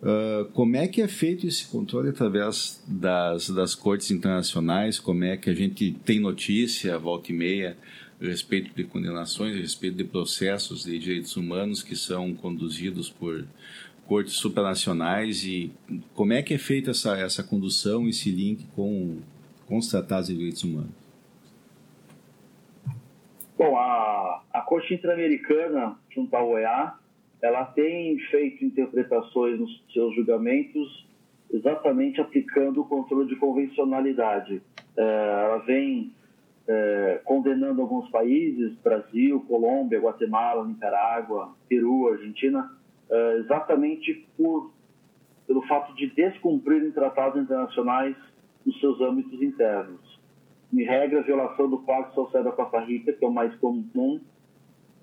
Uh, 0.00 0.44
como 0.52 0.76
é 0.76 0.86
que 0.86 1.02
é 1.02 1.08
feito 1.08 1.46
esse 1.46 1.66
controle 1.66 2.10
através 2.10 2.82
das, 2.86 3.50
das 3.50 3.74
cortes 3.74 4.10
internacionais? 4.10 5.00
Como 5.00 5.24
é 5.24 5.36
que 5.36 5.50
a 5.50 5.54
gente 5.54 5.92
tem 6.04 6.20
notícia, 6.20 6.96
volta 6.98 7.32
e 7.32 7.34
meia, 7.34 7.76
a 8.20 8.24
respeito 8.24 8.74
de 8.74 8.84
condenações, 8.84 9.56
a 9.56 9.60
respeito 9.60 9.96
de 9.96 10.04
processos 10.04 10.84
de 10.84 10.98
direitos 10.98 11.36
humanos 11.36 11.82
que 11.82 11.96
são 11.96 12.32
conduzidos 12.34 13.10
por 13.10 13.44
cortes 14.06 14.34
supranacionais 14.34 15.44
e 15.44 15.70
como 16.14 16.32
é 16.32 16.42
que 16.42 16.54
é 16.54 16.58
feita 16.58 16.92
essa, 16.92 17.16
essa 17.16 17.42
condução, 17.42 18.08
esse 18.08 18.30
link 18.30 18.66
com, 18.74 19.18
com 19.66 19.78
os 19.78 19.88
tratados 19.88 20.28
de 20.28 20.36
direitos 20.36 20.64
humanos? 20.64 21.07
Bom, 23.58 23.76
a, 23.76 24.40
a 24.52 24.60
Corte 24.60 24.94
Interamericana, 24.94 25.98
junto 26.14 26.32
à 26.36 26.44
OEA, 26.44 26.94
ela 27.42 27.64
tem 27.64 28.16
feito 28.30 28.64
interpretações 28.64 29.58
nos 29.58 29.84
seus 29.92 30.14
julgamentos 30.14 31.08
exatamente 31.52 32.20
aplicando 32.20 32.82
o 32.82 32.84
controle 32.84 33.28
de 33.28 33.34
convencionalidade. 33.34 34.62
É, 34.96 35.02
ela 35.44 35.58
vem 35.58 36.12
é, 36.68 37.20
condenando 37.24 37.82
alguns 37.82 38.08
países, 38.10 38.76
Brasil, 38.76 39.44
Colômbia, 39.48 39.98
Guatemala, 39.98 40.64
Nicarágua, 40.64 41.52
Peru, 41.68 42.12
Argentina, 42.12 42.70
é, 43.10 43.38
exatamente 43.38 44.24
por, 44.36 44.70
pelo 45.48 45.62
fato 45.62 45.96
de 45.96 46.06
descumprirem 46.10 46.92
tratados 46.92 47.42
internacionais 47.42 48.14
nos 48.64 48.78
seus 48.78 49.00
âmbitos 49.00 49.42
internos. 49.42 50.07
Em 50.72 50.84
regra, 50.84 51.22
violação 51.22 51.68
do 51.68 51.78
Pacto 51.78 52.14
Social 52.14 52.44
da 52.44 52.52
Costa 52.52 52.80
Rica, 52.80 53.12
que 53.12 53.24
é 53.24 53.28
o 53.28 53.32
mais 53.32 53.54
comum, 53.56 54.20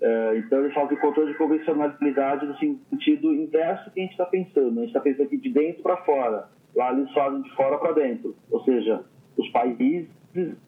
é, 0.00 0.36
então, 0.38 0.60
ele 0.60 0.74
fala 0.74 0.88
de 0.88 0.96
controle 0.96 1.32
de 1.32 1.38
convencionalidade 1.38 2.46
no 2.46 2.56
sentido 2.58 3.34
inverso 3.34 3.90
que 3.90 4.00
a 4.00 4.02
gente 4.02 4.12
está 4.12 4.26
pensando. 4.26 4.78
A 4.78 4.82
gente 4.82 4.88
está 4.88 5.00
pensando 5.00 5.26
aqui 5.26 5.38
de 5.38 5.50
dentro 5.50 5.82
para 5.82 5.96
fora. 5.98 6.48
Lá 6.74 6.92
eles 6.92 7.10
fazem 7.12 7.42
de 7.42 7.50
fora 7.54 7.78
para 7.78 7.92
dentro. 7.92 8.36
Ou 8.50 8.62
seja, 8.64 9.04
os 9.36 9.48
países 9.50 10.08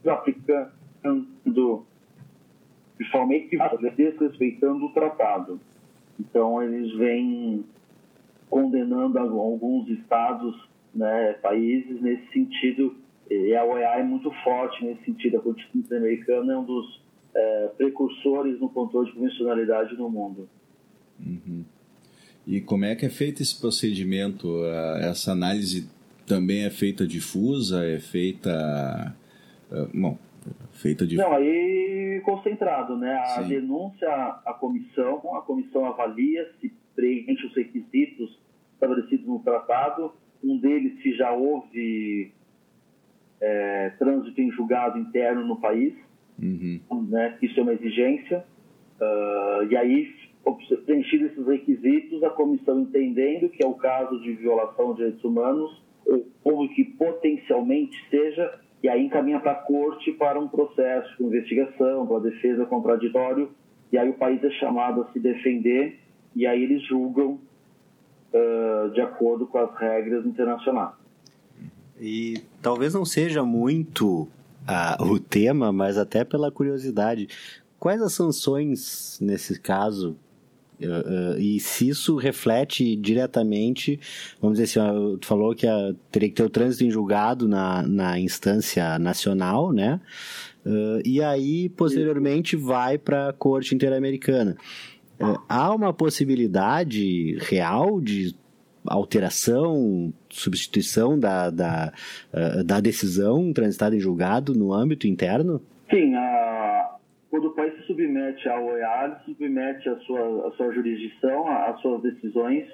aplicando 0.07 0.73
de 2.99 3.11
forma 3.11 3.35
equivocada, 3.35 3.91
desrespeitando 3.91 4.87
o 4.87 4.93
tratado. 4.93 5.61
Então, 6.19 6.63
eles 6.63 6.93
vêm 6.97 7.65
condenando 8.51 9.19
alguns 9.19 9.89
estados, 9.91 10.69
né, 10.95 11.35
países 11.35 12.01
nesse 12.01 12.27
sentido. 12.33 12.97
E 13.31 13.55
a 13.55 13.64
OEA 13.64 14.01
é 14.01 14.03
muito 14.03 14.31
forte 14.43 14.85
nesse 14.85 15.05
sentido. 15.05 15.38
A 15.38 15.41
Constituição 15.41 15.99
Americana 15.99 16.55
é 16.55 16.57
um 16.57 16.64
dos 16.64 17.01
é, 17.35 17.71
precursores 17.77 18.59
no 18.59 18.69
controle 18.69 19.09
de 19.09 19.14
convencionalidade 19.14 19.97
no 19.97 20.09
mundo. 20.09 20.49
Uhum. 21.21 21.64
E 22.47 22.61
como 22.61 22.85
é 22.87 22.95
que 22.95 23.05
é 23.05 23.11
feito 23.11 23.43
esse 23.43 23.61
procedimento? 23.61 24.64
Essa 25.03 25.33
análise 25.33 25.91
também 26.27 26.64
é 26.64 26.71
feita 26.71 27.07
difusa? 27.07 27.85
É 27.85 27.99
feita. 27.99 29.14
Bom, 29.93 30.17
feita 30.73 31.07
de. 31.07 31.17
Não, 31.17 31.33
aí 31.33 32.23
concentrado, 32.25 32.97
né? 32.97 33.14
A 33.14 33.43
Sim. 33.43 33.49
denúncia 33.49 34.09
à 34.09 34.55
comissão, 34.59 35.37
a 35.37 35.43
comissão 35.43 35.85
avalia 35.85 36.51
se 36.61 36.73
preenche 36.95 37.47
os 37.47 37.55
requisitos 37.55 38.38
estabelecidos 38.75 39.27
no 39.27 39.41
tratado. 39.41 40.12
Um 40.43 40.59
deles, 40.59 41.03
se 41.03 41.14
já 41.14 41.33
houve 41.33 42.33
é, 43.40 43.90
trânsito 43.98 44.40
em 44.40 44.51
julgado 44.51 44.98
interno 44.98 45.46
no 45.46 45.61
país 45.61 45.94
uhum. 46.40 47.07
né, 47.09 47.37
isso 47.42 47.59
é 47.59 47.62
uma 47.62 47.72
exigência. 47.72 48.44
Uh, 49.01 49.64
e 49.70 49.77
aí, 49.77 50.14
preenchidos 50.87 51.33
esses 51.33 51.46
requisitos, 51.46 52.22
a 52.22 52.31
comissão 52.31 52.81
entendendo 52.81 53.48
que 53.48 53.64
é 53.64 53.66
o 53.66 53.74
caso 53.74 54.20
de 54.20 54.33
violação 54.35 54.92
de 54.92 54.98
direitos 54.98 55.24
humanos, 55.24 55.83
ou 56.42 56.68
que 56.68 56.85
potencialmente 56.85 57.96
seja, 58.09 58.59
e 58.83 58.88
aí 58.88 59.05
encaminha 59.05 59.40
para 59.40 59.53
a 59.53 59.57
corte 59.57 60.12
para 60.12 60.40
um 60.40 60.48
processo 60.48 61.16
de 61.18 61.24
investigação, 61.24 62.07
para 62.07 62.20
defesa 62.20 62.64
contraditório, 62.64 63.51
e 63.92 63.98
aí 63.98 64.09
o 64.09 64.14
país 64.14 64.42
é 64.42 64.51
chamado 64.53 65.03
a 65.03 65.12
se 65.12 65.20
defender, 65.20 65.98
e 66.35 66.46
aí 66.46 66.62
eles 66.62 66.83
julgam 66.87 67.38
uh, 68.33 68.90
de 68.92 69.01
acordo 69.01 69.46
com 69.46 69.59
as 69.59 69.74
regras 69.77 70.24
internacionais. 70.24 70.94
E 72.01 72.43
talvez 72.63 72.95
não 72.95 73.05
seja 73.05 73.43
muito 73.45 74.29
o 75.01 75.19
tema, 75.19 75.73
mas 75.73 75.97
até 75.97 76.25
pela 76.25 76.51
curiosidade. 76.51 77.29
Quais 77.79 78.03
as 78.03 78.13
sanções 78.13 79.19
nesse 79.21 79.59
caso 79.59 80.17
Uh, 80.81 81.35
uh, 81.35 81.41
e 81.41 81.59
se 81.59 81.89
isso 81.89 82.17
reflete 82.17 82.95
diretamente, 82.95 83.99
vamos 84.41 84.59
dizer 84.59 84.81
assim, 84.81 85.19
tu 85.19 85.27
falou 85.27 85.53
que 85.55 85.67
a, 85.67 85.93
teria 86.11 86.29
que 86.29 86.37
ter 86.37 86.45
o 86.45 86.51
trânsito 86.51 86.85
em 86.85 86.91
julgado 86.91 87.49
na, 87.49 87.83
na 87.83 88.19
instância 88.19 88.97
nacional, 88.99 89.73
né? 89.73 90.01
Uh, 90.65 91.03
e 91.05 91.21
aí, 91.21 91.69
posteriormente, 91.71 92.55
vai 92.55 92.97
para 92.97 93.31
a 93.31 93.33
Corte 93.33 93.75
Interamericana. 93.75 94.57
há 95.49 95.75
uma 95.75 95.93
possibilidade 95.93 97.37
real 97.41 98.01
de 98.01 98.37
alteração, 98.87 100.12
substituição 100.29 101.19
da, 101.19 101.51
da, 101.51 101.93
uh, 102.33 102.64
da 102.64 102.81
decisão 102.81 103.53
transitada 103.53 103.97
em 103.97 104.01
julgado 104.01 104.55
no 104.55 104.73
âmbito 104.73 105.07
interno? 105.07 105.61
Sim, 105.91 106.14
a, 106.14 106.97
quando 107.31 107.47
o 107.49 107.55
país 107.55 107.75
se 107.77 107.83
submete 107.83 108.49
ao 108.49 108.77
ele 108.77 109.17
submete 109.25 109.88
a 109.88 109.97
sua, 110.01 110.49
a 110.49 110.51
sua 110.53 110.73
jurisdição, 110.73 111.49
às 111.49 111.81
suas 111.81 112.03
decisões, 112.03 112.67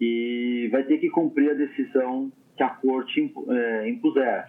e 0.00 0.68
vai 0.72 0.84
ter 0.84 0.98
que 0.98 1.10
cumprir 1.10 1.50
a 1.50 1.54
decisão 1.54 2.32
que 2.56 2.62
a 2.62 2.70
corte 2.70 3.32
é, 3.48 3.88
impuser. 3.88 4.46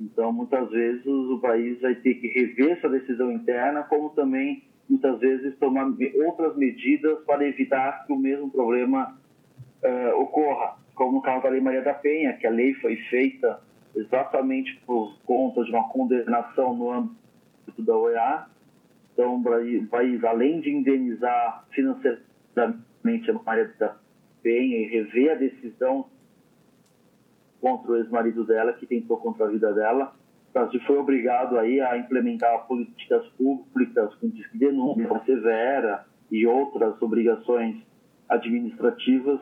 Então, 0.00 0.32
muitas 0.32 0.68
vezes, 0.70 1.06
o 1.06 1.38
país 1.40 1.80
vai 1.80 1.94
ter 1.94 2.14
que 2.14 2.28
rever 2.28 2.72
essa 2.72 2.88
decisão 2.88 3.30
interna, 3.32 3.82
como 3.84 4.10
também, 4.10 4.64
muitas 4.88 5.18
vezes, 5.20 5.56
tomar 5.58 5.86
outras 6.26 6.56
medidas 6.56 7.18
para 7.24 7.46
evitar 7.46 8.04
que 8.06 8.12
o 8.12 8.18
mesmo 8.18 8.50
problema 8.50 9.16
uh, 9.84 10.20
ocorra, 10.20 10.76
como 10.94 11.12
no 11.12 11.22
caso 11.22 11.42
da 11.42 11.50
Lei 11.50 11.60
Maria 11.60 11.82
da 11.82 11.94
Penha, 11.94 12.34
que 12.34 12.46
a 12.46 12.50
lei 12.50 12.74
foi 12.74 12.96
feita 12.96 13.60
exatamente 13.94 14.80
por 14.86 15.16
conta 15.24 15.62
de 15.64 15.70
uma 15.70 15.88
condenação 15.88 16.74
no 16.74 16.90
âmbito 16.90 17.82
da 17.82 17.96
OEA. 17.96 18.46
Então, 19.12 19.36
o 19.36 19.86
país, 19.86 20.24
além 20.24 20.60
de 20.60 20.70
indenizar 20.70 21.64
financeiramente 21.70 23.30
a 23.30 23.34
Maria 23.34 23.72
da 23.78 23.96
Penha 24.42 24.78
e 24.78 24.86
rever 24.86 25.32
a 25.32 25.34
decisão 25.36 26.06
contra 27.60 27.92
o 27.92 27.96
ex-marido 27.96 28.44
dela, 28.44 28.72
que 28.72 28.86
tentou 28.86 29.16
contra 29.18 29.46
a 29.46 29.48
vida 29.48 29.72
dela, 29.72 30.12
o 30.50 30.52
Brasil 30.52 30.80
foi 30.86 30.98
obrigado 30.98 31.58
aí 31.58 31.80
a 31.80 31.96
implementar 31.96 32.66
políticas 32.66 33.26
públicas 33.38 34.14
com 34.16 34.30
denúncia 34.52 35.22
severa 35.24 36.04
e 36.30 36.46
outras 36.46 37.00
obrigações 37.00 37.76
administrativas 38.28 39.40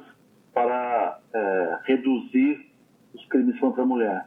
para 0.52 1.20
é, 1.34 1.78
reduzir 1.84 2.66
os 3.14 3.24
crimes 3.26 3.58
contra 3.58 3.82
a 3.82 3.86
mulher. 3.86 4.26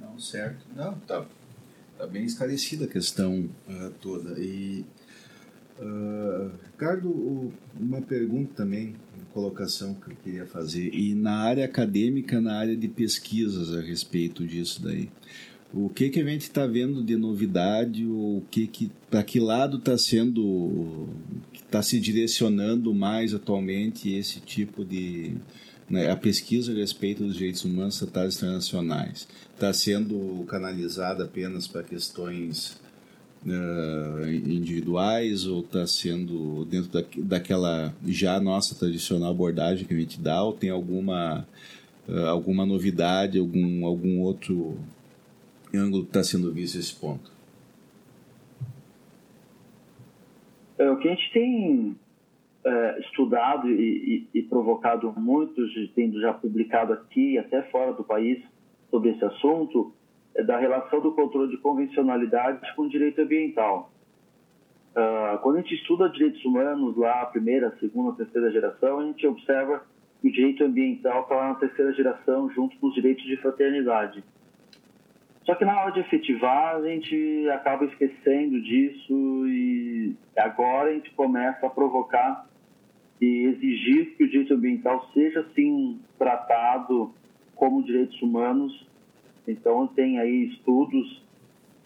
Não, 0.00 0.18
certo. 0.18 0.64
Não, 0.74 0.94
tá, 1.00 1.24
tá 1.98 2.06
bem 2.06 2.24
esclarecida 2.24 2.84
a 2.84 2.88
questão 2.88 3.48
uh, 3.68 3.90
toda. 4.00 4.38
E, 4.38 4.84
uh, 5.78 6.50
Ricardo, 6.72 7.52
uma 7.78 8.00
pergunta 8.00 8.52
também, 8.54 8.94
uma 9.16 9.26
colocação 9.32 9.94
que 9.94 10.10
eu 10.10 10.16
queria 10.22 10.46
fazer. 10.46 10.94
E 10.94 11.14
na 11.14 11.40
área 11.40 11.64
acadêmica, 11.64 12.40
na 12.40 12.56
área 12.56 12.76
de 12.76 12.88
pesquisas 12.88 13.76
a 13.76 13.80
respeito 13.80 14.46
disso 14.46 14.82
daí. 14.82 15.10
O 15.76 15.88
que 15.88 16.08
que 16.08 16.20
a 16.20 16.24
gente 16.24 16.42
está 16.42 16.66
vendo 16.66 17.02
de 17.02 17.16
novidade? 17.16 18.06
O 18.06 18.42
que 18.48 18.68
que 18.68 18.92
para 19.10 19.24
que 19.24 19.40
lado 19.40 19.78
está 19.78 19.98
sendo 19.98 21.08
está 21.52 21.82
se 21.82 21.98
direcionando 21.98 22.94
mais 22.94 23.34
atualmente 23.34 24.14
esse 24.14 24.38
tipo 24.38 24.84
de 24.84 25.34
né, 25.90 26.08
a 26.08 26.16
pesquisa 26.16 26.70
a 26.70 26.76
respeito 26.76 27.24
dos 27.24 27.34
direitos 27.34 27.64
humanos 27.64 27.98
tratados 27.98 28.36
internacionais 28.36 29.26
está 29.52 29.72
sendo 29.72 30.44
canalizada 30.46 31.24
apenas 31.24 31.66
para 31.66 31.82
questões 31.82 32.80
uh, 33.44 34.28
individuais 34.28 35.44
ou 35.44 35.60
está 35.60 35.84
sendo 35.88 36.64
dentro 36.66 36.90
da, 36.90 37.04
daquela 37.16 37.92
já 38.06 38.38
nossa 38.38 38.76
tradicional 38.76 39.32
abordagem 39.32 39.84
que 39.84 39.94
a 39.94 39.98
gente 39.98 40.20
dá 40.20 40.40
ou 40.40 40.52
tem 40.52 40.70
alguma 40.70 41.44
uh, 42.08 42.26
alguma 42.26 42.64
novidade 42.64 43.40
algum 43.40 43.84
algum 43.84 44.20
outro 44.20 44.78
ângulo 45.76 46.04
está 46.04 46.22
sendo 46.22 46.52
visto 46.52 46.78
esse 46.78 46.94
ponto? 46.94 47.32
É, 50.78 50.90
o 50.90 50.96
que 50.98 51.08
a 51.08 51.10
gente 51.12 51.32
tem 51.32 51.96
é, 52.64 53.00
estudado 53.00 53.70
e, 53.70 54.26
e, 54.32 54.38
e, 54.38 54.42
provocado 54.42 55.12
muitos, 55.16 55.70
tendo 55.94 56.20
já 56.20 56.32
publicado 56.32 56.92
aqui 56.92 57.38
até 57.38 57.62
fora 57.64 57.92
do 57.92 58.02
país 58.02 58.42
sobre 58.90 59.10
esse 59.10 59.24
assunto, 59.24 59.92
é 60.34 60.42
da 60.42 60.58
relação 60.58 61.00
do 61.00 61.12
controle 61.12 61.50
de 61.50 61.58
convencionalidade 61.58 62.74
com 62.74 62.82
o 62.82 62.88
direito 62.88 63.20
ambiental. 63.20 63.92
Uh, 64.94 65.38
quando 65.42 65.56
a 65.56 65.60
gente 65.60 65.74
estuda 65.74 66.08
direitos 66.08 66.44
humanos 66.44 66.96
lá, 66.96 67.22
a 67.22 67.26
primeira, 67.26 67.76
segunda, 67.78 68.16
terceira 68.16 68.50
geração, 68.50 69.00
a 69.00 69.04
gente 69.04 69.26
observa 69.26 69.84
que 70.20 70.28
o 70.28 70.32
direito 70.32 70.64
ambiental 70.64 71.22
está 71.22 71.34
lá 71.34 71.48
na 71.48 71.54
terceira 71.56 71.92
geração 71.92 72.48
junto 72.50 72.76
com 72.78 72.86
os 72.86 72.94
direitos 72.94 73.24
de 73.24 73.36
fraternidade. 73.36 74.24
Só 75.44 75.54
que 75.54 75.64
na 75.64 75.78
hora 75.78 75.92
de 75.92 76.00
efetivar, 76.00 76.76
a 76.76 76.82
gente 76.82 77.48
acaba 77.50 77.84
esquecendo 77.84 78.60
disso 78.62 79.46
e 79.46 80.16
agora 80.36 80.90
a 80.90 80.94
gente 80.94 81.10
começa 81.10 81.66
a 81.66 81.70
provocar 81.70 82.46
e 83.20 83.44
exigir 83.46 84.16
que 84.16 84.24
o 84.24 84.28
direito 84.28 84.54
ambiental 84.54 85.06
seja, 85.12 85.40
assim, 85.40 86.00
tratado 86.18 87.12
como 87.54 87.82
direitos 87.82 88.20
humanos. 88.22 88.86
Então, 89.46 89.86
tem 89.86 90.18
aí 90.18 90.48
estudos 90.48 91.22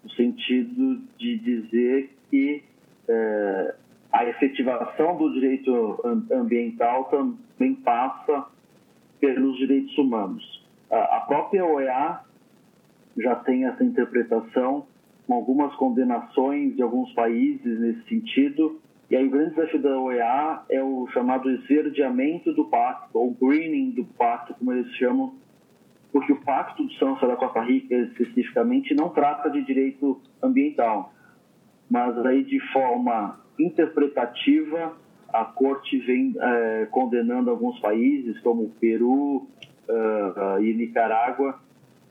no 0.04 0.10
sentido 0.10 1.02
de 1.18 1.38
dizer 1.38 2.10
que 2.30 2.62
é, 3.08 3.74
a 4.12 4.24
efetivação 4.24 5.16
do 5.16 5.32
direito 5.32 6.00
ambiental 6.32 7.04
também 7.04 7.74
passa 7.74 8.46
pelos 9.20 9.58
direitos 9.58 9.96
humanos. 9.98 10.64
A 10.90 11.20
própria 11.26 11.66
OEA 11.66 12.20
já 13.22 13.36
tem 13.36 13.64
essa 13.64 13.84
interpretação, 13.84 14.86
com 15.26 15.34
algumas 15.34 15.74
condenações 15.76 16.74
de 16.74 16.82
alguns 16.82 17.12
países 17.12 17.80
nesse 17.80 18.08
sentido, 18.08 18.80
e 19.10 19.16
aí 19.16 19.26
o 19.26 19.30
grande 19.30 19.54
desafio 19.54 19.80
da 19.80 19.98
OEA 19.98 20.62
é 20.70 20.82
o 20.82 21.06
chamado 21.08 21.50
esverdeamento 21.50 22.52
do 22.52 22.66
pacto, 22.66 23.18
ou 23.18 23.30
greening 23.30 23.90
do 23.90 24.04
pacto, 24.04 24.54
como 24.54 24.72
eles 24.72 24.90
chamam, 24.96 25.34
porque 26.12 26.32
o 26.32 26.40
Pacto 26.40 26.86
de 26.86 26.98
São 26.98 27.14
da 27.14 27.36
Costa 27.36 27.60
Rica, 27.60 27.94
especificamente, 27.94 28.94
não 28.94 29.10
trata 29.10 29.50
de 29.50 29.62
direito 29.64 30.20
ambiental. 30.42 31.12
Mas 31.90 32.18
aí, 32.26 32.44
de 32.44 32.60
forma 32.72 33.38
interpretativa, 33.58 34.96
a 35.32 35.44
corte 35.44 35.98
vem 35.98 36.34
é, 36.38 36.88
condenando 36.90 37.50
alguns 37.50 37.78
países, 37.80 38.38
como 38.40 38.70
Peru 38.80 39.46
uh, 39.88 40.62
e 40.62 40.74
Nicarágua, 40.74 41.58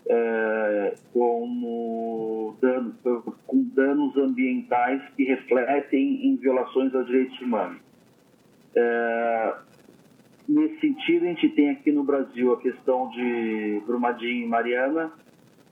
é, 0.10 0.96
como 1.14 2.56
dano, 2.62 2.96
com 3.46 3.64
danos 3.74 4.16
ambientais 4.18 5.02
que 5.16 5.24
refletem 5.24 6.28
em 6.28 6.36
violações 6.38 6.94
aos 6.96 7.06
direitos 7.06 7.40
humanos. 7.42 7.82
É, 8.76 9.56
nesse 10.48 10.80
sentido, 10.80 11.26
a 11.26 11.28
gente 11.30 11.50
tem 11.50 11.72
aqui 11.72 11.92
no 11.92 12.04
Brasil 12.04 12.54
a 12.54 12.62
questão 12.62 13.10
de 13.10 13.82
Brumadinho 13.86 14.46
e 14.46 14.48
Mariana, 14.48 15.12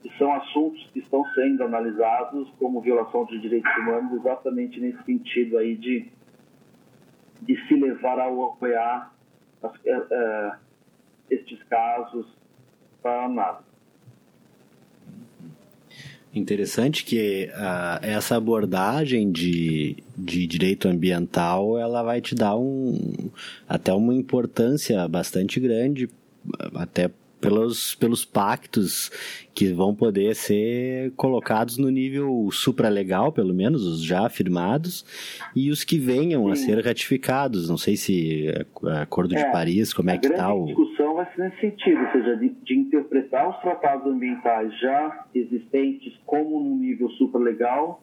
que 0.02 0.16
são 0.18 0.32
assuntos 0.34 0.88
que 0.92 1.00
estão 1.00 1.24
sendo 1.34 1.64
analisados 1.64 2.48
como 2.58 2.80
violação 2.80 3.24
de 3.24 3.38
direitos 3.38 3.70
humanos, 3.78 4.12
exatamente 4.20 4.78
nesse 4.80 5.02
sentido 5.04 5.58
aí 5.58 5.76
de, 5.76 6.10
de 7.42 7.66
se 7.66 7.74
levar 7.74 8.18
a 8.18 8.26
apoiar 8.26 9.12
as, 9.62 9.86
é, 9.86 10.06
é, 10.10 10.52
estes 11.30 11.62
casos 11.64 12.26
para 13.02 13.24
análise. 13.24 13.65
Interessante 16.36 17.02
que 17.02 17.48
uh, 17.50 17.98
essa 18.02 18.36
abordagem 18.36 19.32
de, 19.32 19.96
de 20.14 20.46
direito 20.46 20.86
ambiental 20.86 21.78
ela 21.78 22.02
vai 22.02 22.20
te 22.20 22.34
dar 22.34 22.58
um, 22.58 23.30
até 23.66 23.90
uma 23.94 24.14
importância 24.14 25.08
bastante 25.08 25.58
grande, 25.58 26.10
até 26.74 27.10
pelos, 27.40 27.94
pelos 27.94 28.24
pactos 28.24 29.10
que 29.54 29.72
vão 29.72 29.94
poder 29.94 30.34
ser 30.34 31.12
colocados 31.16 31.78
no 31.78 31.88
nível 31.88 32.48
supralegal, 32.52 33.32
pelo 33.32 33.54
menos, 33.54 33.84
os 33.84 34.02
já 34.02 34.28
firmados, 34.28 35.04
e 35.54 35.70
os 35.70 35.84
que 35.84 35.98
venham 35.98 36.44
Sim. 36.44 36.50
a 36.52 36.56
ser 36.56 36.84
ratificados. 36.84 37.68
Não 37.68 37.78
sei 37.78 37.96
se 37.96 38.48
é, 38.48 38.66
Acordo 39.00 39.34
é, 39.34 39.44
de 39.44 39.52
Paris, 39.52 39.94
como 39.94 40.10
é 40.10 40.18
que 40.18 40.26
está 40.26 40.52
o... 40.52 40.66
Discussão 41.06 41.14
vai 41.14 41.26
ser 41.32 41.42
nesse 41.42 41.60
sentido, 41.60 42.00
ou 42.00 42.12
seja, 42.12 42.36
de, 42.36 42.48
de, 42.48 42.78
interpretar 42.78 43.48
os 43.48 43.60
tratados 43.60 44.06
ambientais 44.06 44.76
já 44.80 45.26
existentes 45.34 46.16
como 46.26 46.60
no 46.60 46.76
nível 46.76 47.08
supralegal 47.10 48.02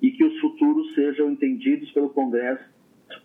e 0.00 0.10
que 0.10 0.24
os 0.24 0.38
futuros 0.40 0.94
sejam 0.94 1.30
entendidos 1.30 1.90
pelo 1.90 2.10
Congresso 2.10 2.62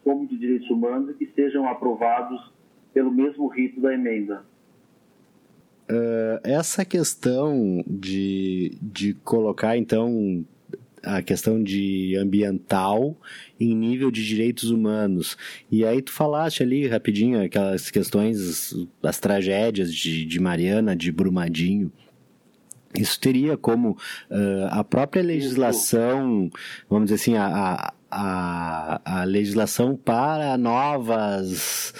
como 0.03 0.27
de 0.27 0.37
direitos 0.37 0.69
humanos 0.69 1.09
e 1.11 1.13
que 1.13 1.33
sejam 1.33 1.67
aprovados 1.67 2.51
pelo 2.93 3.11
mesmo 3.11 3.47
rito 3.47 3.79
da 3.79 3.93
emenda. 3.93 4.43
Uh, 5.89 6.39
essa 6.43 6.85
questão 6.85 7.83
de, 7.87 8.77
de 8.81 9.15
colocar, 9.15 9.77
então, 9.77 10.45
a 11.03 11.21
questão 11.21 11.61
de 11.63 12.15
ambiental 12.17 13.17
em 13.59 13.75
nível 13.75 14.11
de 14.11 14.25
direitos 14.25 14.69
humanos. 14.69 15.37
E 15.71 15.85
aí 15.85 16.01
tu 16.01 16.11
falaste 16.11 16.63
ali 16.63 16.87
rapidinho 16.87 17.43
aquelas 17.43 17.89
questões, 17.89 18.75
as 19.03 19.19
tragédias 19.19 19.93
de, 19.93 20.25
de 20.25 20.39
Mariana, 20.39 20.95
de 20.95 21.11
Brumadinho. 21.11 21.91
Isso 22.93 23.19
teria 23.19 23.55
como 23.55 23.91
uh, 23.91 24.67
a 24.71 24.83
própria 24.83 25.21
legislação, 25.21 26.49
vamos 26.89 27.09
dizer 27.09 27.21
assim, 27.21 27.35
a, 27.35 27.45
a, 27.45 27.93
a 28.11 29.23
legislação 29.23 29.95
para 29.95 30.57
novas, 30.57 31.93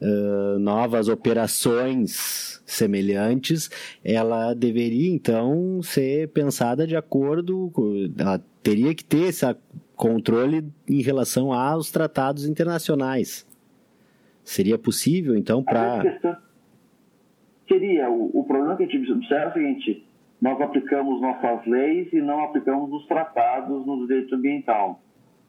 uh, 0.00 0.58
novas 0.58 1.08
operações 1.08 2.62
semelhantes, 2.66 3.70
ela 4.04 4.54
deveria 4.54 5.10
então 5.10 5.80
ser 5.82 6.28
pensada 6.28 6.86
de 6.86 6.96
acordo, 6.96 7.70
ela 8.18 8.42
teria 8.62 8.94
que 8.94 9.04
ter 9.04 9.28
esse 9.28 9.44
controle 9.94 10.64
em 10.88 11.02
relação 11.02 11.52
aos 11.52 11.90
tratados 11.90 12.46
internacionais. 12.46 13.46
Seria 14.42 14.76
possível 14.76 15.36
então 15.36 15.62
para 15.62 16.02
seria 17.68 18.10
o, 18.10 18.30
o 18.40 18.44
problema 18.44 18.76
que 18.76 18.84
a 18.84 18.86
gente 18.86 19.10
observa 19.10 19.46
é 19.46 19.48
o 19.48 19.52
seguinte: 19.52 20.06
nós 20.40 20.60
aplicamos 20.60 21.20
nossas 21.20 21.66
leis 21.66 22.12
e 22.12 22.20
não 22.20 22.44
aplicamos 22.44 22.92
os 22.92 23.06
tratados 23.06 23.86
no 23.86 24.06
direito 24.06 24.34
ambiental. 24.34 25.00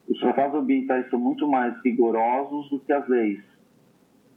Os 0.07 0.19
tratados 0.19 0.59
ambientais 0.59 1.09
são 1.09 1.19
muito 1.19 1.47
mais 1.47 1.75
rigorosos 1.83 2.69
do 2.69 2.79
que 2.79 2.93
as 2.93 3.07
leis 3.07 3.43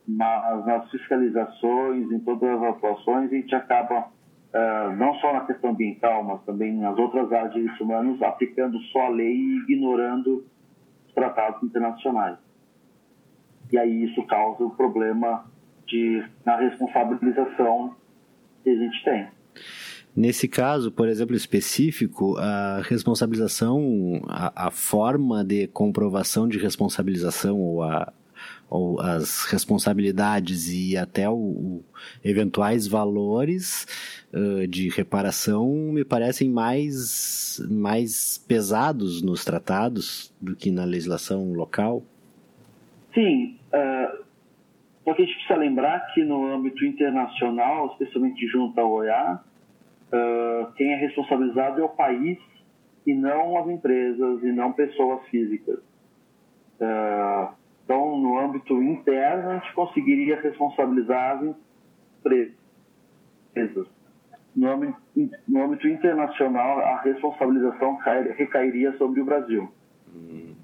mas 0.08 0.64
nas 0.64 0.90
fiscalizações, 0.90 2.10
em 2.10 2.18
todas 2.20 2.48
as 2.48 2.62
atuações, 2.62 3.30
a 3.30 3.34
gente 3.34 3.54
acaba, 3.54 4.08
uh, 4.08 4.96
não 4.96 5.12
só 5.16 5.34
na 5.34 5.40
questão 5.40 5.70
ambiental, 5.70 6.24
mas 6.24 6.42
também 6.44 6.72
nas 6.72 6.96
outras 6.96 7.30
áreas 7.30 7.52
de 7.52 7.60
direitos 7.60 7.80
humanos, 7.80 8.22
aplicando 8.22 8.80
só 8.84 9.02
a 9.02 9.08
lei 9.10 9.34
e 9.34 9.58
ignorando 9.64 10.46
os 11.06 11.12
tratados 11.12 11.62
internacionais. 11.62 12.38
E 13.70 13.76
aí 13.76 14.04
isso 14.04 14.26
causa 14.26 14.64
o 14.64 14.70
problema 14.70 15.44
de, 15.86 16.24
na 16.42 16.56
responsabilização 16.56 17.94
que 18.64 18.70
a 18.70 18.76
gente 18.76 19.04
tem. 19.04 19.28
Nesse 20.18 20.48
caso, 20.48 20.90
por 20.90 21.08
exemplo, 21.08 21.36
específico, 21.36 22.36
a 22.38 22.80
responsabilização, 22.82 24.20
a, 24.26 24.66
a, 24.66 24.68
forma 24.68 25.44
de 25.44 25.68
comprovação 25.68 26.48
de 26.48 26.58
responsabilização 26.58 27.56
ou 27.56 27.84
a, 27.84 28.12
ou 28.68 29.00
as 29.00 29.44
responsabilidades 29.44 30.72
e 30.72 30.96
até 30.96 31.30
o, 31.30 31.36
o 31.36 31.84
eventuais 32.24 32.88
valores 32.88 33.86
uh, 34.34 34.66
de 34.66 34.88
reparação 34.88 35.68
me 35.92 36.04
parecem 36.04 36.50
mais, 36.50 37.64
mais 37.70 38.38
pesados 38.38 39.22
nos 39.22 39.44
tratados 39.44 40.34
do 40.42 40.56
que 40.56 40.72
na 40.72 40.84
legislação 40.84 41.52
local? 41.52 42.02
Sim, 43.14 43.56
uh, 43.72 44.24
porque 45.04 45.22
a 45.22 45.24
gente 45.24 45.36
precisa 45.36 45.60
lembrar 45.60 46.12
que 46.12 46.24
no 46.24 46.52
âmbito 46.52 46.84
internacional, 46.84 47.92
especialmente 47.92 48.44
junto 48.48 48.80
ao 48.80 48.94
OEA, 48.94 49.46
uh, 50.12 50.72
quem 50.74 50.92
é 50.92 50.96
responsabilizado 50.96 51.80
é 51.80 51.84
o 51.84 51.88
país 51.88 52.38
e 53.06 53.14
não 53.14 53.58
as 53.58 53.68
empresas 53.68 54.42
e 54.42 54.52
não 54.52 54.72
pessoas 54.72 55.26
físicas. 55.28 55.78
Uh, 56.80 57.52
então, 57.84 58.18
no 58.18 58.38
âmbito 58.38 58.82
interno, 58.82 59.50
a 59.50 59.54
gente 59.58 59.72
conseguiria 59.72 60.38
responsabilizar 60.40 61.38
as 61.38 61.54
empresas. 62.20 63.86
No 64.54 64.70
âmbito, 64.70 64.96
no 65.48 65.62
âmbito 65.62 65.88
internacional, 65.88 66.80
a 66.80 67.00
responsabilização 67.00 67.96
recairia 68.36 68.94
sobre 68.98 69.22
o 69.22 69.24
Brasil. 69.24 69.72
Hum. 70.14 70.54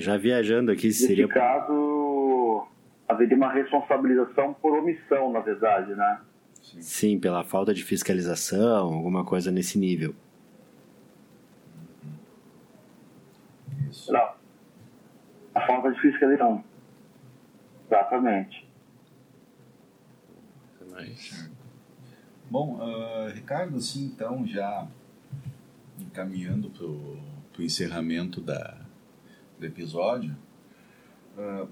já 0.00 0.16
viajando 0.16 0.70
aqui, 0.70 0.88
Nesse 0.88 1.06
seria. 1.06 1.26
Nesse 1.26 1.38
caso, 1.38 2.66
haveria 3.12 3.36
uma 3.36 3.52
responsabilização 3.52 4.54
por 4.54 4.78
omissão, 4.78 5.32
na 5.32 5.40
verdade, 5.40 5.94
né? 5.94 6.20
Sim. 6.60 6.82
Sim, 6.82 7.20
pela 7.20 7.42
falta 7.44 7.74
de 7.74 7.84
fiscalização, 7.84 8.94
alguma 8.94 9.24
coisa 9.24 9.50
nesse 9.50 9.78
nível. 9.78 10.14
Isso. 13.90 14.12
Não. 14.12 14.32
A 15.54 15.66
falta 15.66 15.92
de 15.92 16.00
fiscalização. 16.00 16.64
Exatamente. 17.86 18.72
Bom, 22.50 22.76
uh, 22.76 23.32
Ricardo, 23.32 23.76
assim, 23.76 24.04
então, 24.04 24.46
já 24.46 24.86
encaminhando 25.98 26.68
para 26.70 26.84
o 26.84 27.64
encerramento 27.64 28.40
da, 28.40 28.76
do 29.58 29.64
episódio, 29.66 30.36
uh, 31.36 31.66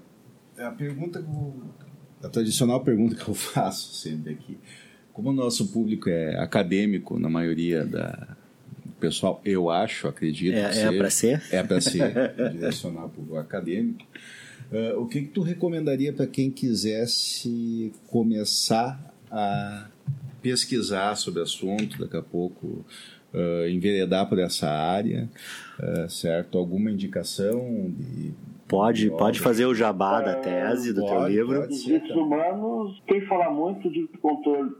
a 0.57 0.71
pergunta, 0.71 1.23
a 2.23 2.29
tradicional 2.29 2.81
pergunta 2.83 3.15
que 3.15 3.27
eu 3.27 3.33
faço 3.35 3.93
sempre 3.93 4.33
aqui, 4.33 4.57
Como 5.13 5.29
o 5.29 5.33
nosso 5.33 5.67
público 5.67 6.09
é 6.09 6.37
acadêmico, 6.39 7.19
na 7.19 7.29
maioria 7.29 7.85
da 7.85 8.37
pessoal, 9.01 9.41
eu 9.43 9.69
acho, 9.69 10.07
acredito. 10.07 10.53
É, 10.53 10.83
é 10.83 10.97
para 10.97 11.09
ser? 11.09 11.41
É 11.51 11.63
para 11.63 11.81
ser, 11.81 12.13
direcionar 12.53 13.09
para 13.09 13.23
o 13.23 13.37
acadêmico. 13.37 14.05
Uh, 14.71 15.01
o 15.01 15.07
que, 15.07 15.23
que 15.23 15.27
tu 15.27 15.41
recomendaria 15.41 16.13
para 16.13 16.27
quem 16.27 16.49
quisesse 16.49 17.91
começar 18.07 19.13
a 19.29 19.87
pesquisar 20.41 21.15
sobre 21.15 21.41
o 21.41 21.43
assunto, 21.43 21.99
daqui 21.99 22.15
a 22.15 22.21
pouco 22.21 22.85
uh, 23.33 23.67
enveredar 23.67 24.29
por 24.29 24.39
essa 24.39 24.69
área, 24.69 25.29
uh, 25.79 26.09
certo? 26.09 26.57
Alguma 26.57 26.89
indicação 26.89 27.91
de 27.97 28.33
Pode, 28.71 29.09
pode 29.11 29.41
fazer 29.41 29.65
o 29.65 29.75
jabá 29.75 30.21
da 30.21 30.35
tese 30.35 30.93
do 30.93 31.01
pode, 31.01 31.11
teu 31.11 31.27
livro. 31.27 31.67
Os 31.67 31.83
direitos 31.83 32.15
humanos, 32.15 33.03
quem 33.05 33.19
fala 33.27 33.51
muito 33.51 33.89
de 33.91 34.07
controle, 34.21 34.71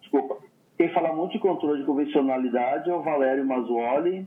desculpa, 0.00 0.38
quem 0.78 0.88
fala 0.94 1.14
muito 1.14 1.32
de 1.32 1.38
controle 1.38 1.80
de 1.80 1.84
convencionalidade 1.84 2.88
é 2.88 2.94
o 2.94 3.02
Valério 3.02 3.46
Mazzuoli. 3.46 4.26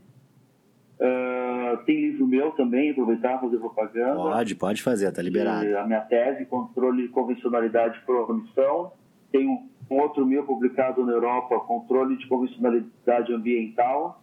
Uh, 1.00 1.84
tem 1.84 2.10
livro 2.10 2.28
meu 2.28 2.52
também, 2.52 2.92
aproveitar 2.92 3.40
fazer 3.40 3.58
propaganda. 3.58 4.14
Pode, 4.14 4.54
pode 4.54 4.82
fazer, 4.84 5.10
tá 5.10 5.20
liberado. 5.20 5.76
a 5.76 5.84
minha 5.84 6.02
tese, 6.02 6.46
Controle 6.46 7.02
de 7.02 7.08
Convencionalidade 7.08 8.00
e 8.06 8.12
Omissão. 8.12 8.92
Tem 9.32 9.48
um, 9.48 9.68
um 9.90 10.00
outro 10.00 10.24
meu 10.24 10.44
publicado 10.44 11.04
na 11.04 11.10
Europa, 11.10 11.58
Controle 11.58 12.16
de 12.18 12.28
Convencionalidade 12.28 13.32
Ambiental, 13.32 14.22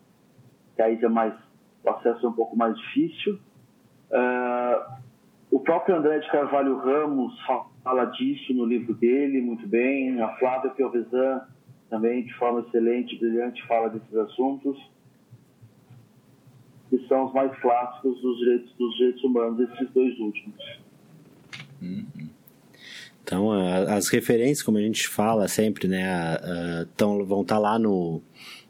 que 0.78 0.82
aí 0.82 0.98
é 1.04 1.10
mais, 1.10 1.34
o 1.84 1.90
acesso 1.90 2.26
é 2.26 2.30
um 2.30 2.34
pouco 2.34 2.56
mais 2.56 2.78
difícil. 2.78 3.38
Uh, 4.12 4.99
o 5.51 5.60
próprio 5.60 5.95
André 5.95 6.20
de 6.20 6.30
Carvalho 6.32 6.78
Ramos 6.78 7.34
fala 7.84 8.05
disso 8.05 8.53
no 8.53 8.66
livro 8.66 8.93
dele 8.93 9.41
muito 9.41 9.68
bem. 9.68 10.22
A 10.22 10.30
Flávia 10.38 10.72
Piovesan 10.72 11.41
também, 11.89 12.24
de 12.24 12.34
forma 12.36 12.62
excelente, 12.62 13.18
brilhante, 13.18 13.66
fala 13.68 13.89
desses 13.89 14.16
assuntos, 14.16 14.78
que 16.89 16.99
são 17.07 17.26
os 17.26 17.34
mais 17.34 17.55
clássicos 17.60 18.22
dos 18.22 18.38
direitos, 18.38 18.74
dos 18.78 18.95
direitos 18.95 19.24
humanos, 19.24 19.60
esses 19.60 19.89
dois 19.91 20.20
últimos. 20.20 20.80
Uhum. 21.82 22.30
Então, 23.24 23.51
as 23.51 24.10
referências, 24.10 24.64
como 24.64 24.78
a 24.78 24.82
gente 24.82 25.07
fala 25.07 25.47
sempre, 25.47 25.88
né, 25.88 26.38
tão, 26.97 27.24
vão 27.26 27.41
estar 27.41 27.55
tá 27.55 27.62
lá 27.62 27.80
no, 27.80 28.24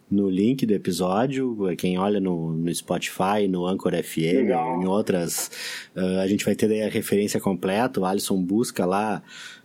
no 0.10 0.30
link 0.30 0.66
do 0.66 0.74
episódio. 0.74 1.58
Quem 1.78 1.98
olha 1.98 2.20
no, 2.20 2.54
no 2.54 2.74
Spotify, 2.74 3.48
no 3.48 3.66
Anchor 3.68 3.94
FM, 4.04 4.18
Legal. 4.18 4.82
em 4.82 4.86
outras, 4.86 5.52
uh, 5.96 6.20
a 6.20 6.28
gente 6.28 6.44
vai 6.44 6.56
ter 6.56 6.82
a 6.84 6.90
referência 6.90 7.40
completa. 7.40 8.00
O 8.00 8.06
Alisson 8.06 8.42
busca 8.42 8.86
lá 8.86 9.22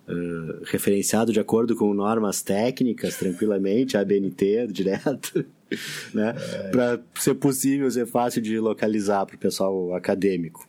uh, 0.09 0.64
referenciado 0.64 1.32
de 1.32 1.40
acordo 1.40 1.74
com 1.74 1.92
normas 1.95 2.42
técnicas, 2.42 3.16
tranquilamente, 3.16 3.97
ABNT 3.97 4.66
direto. 4.68 5.45
né? 6.12 6.34
É. 6.36 6.68
Para 6.70 7.01
ser 7.14 7.34
possível, 7.34 7.90
ser 7.90 8.07
fácil 8.07 8.42
de 8.42 8.59
localizar 8.59 9.24
para 9.26 9.36
o 9.36 9.38
pessoal 9.38 9.95
acadêmico. 9.95 10.68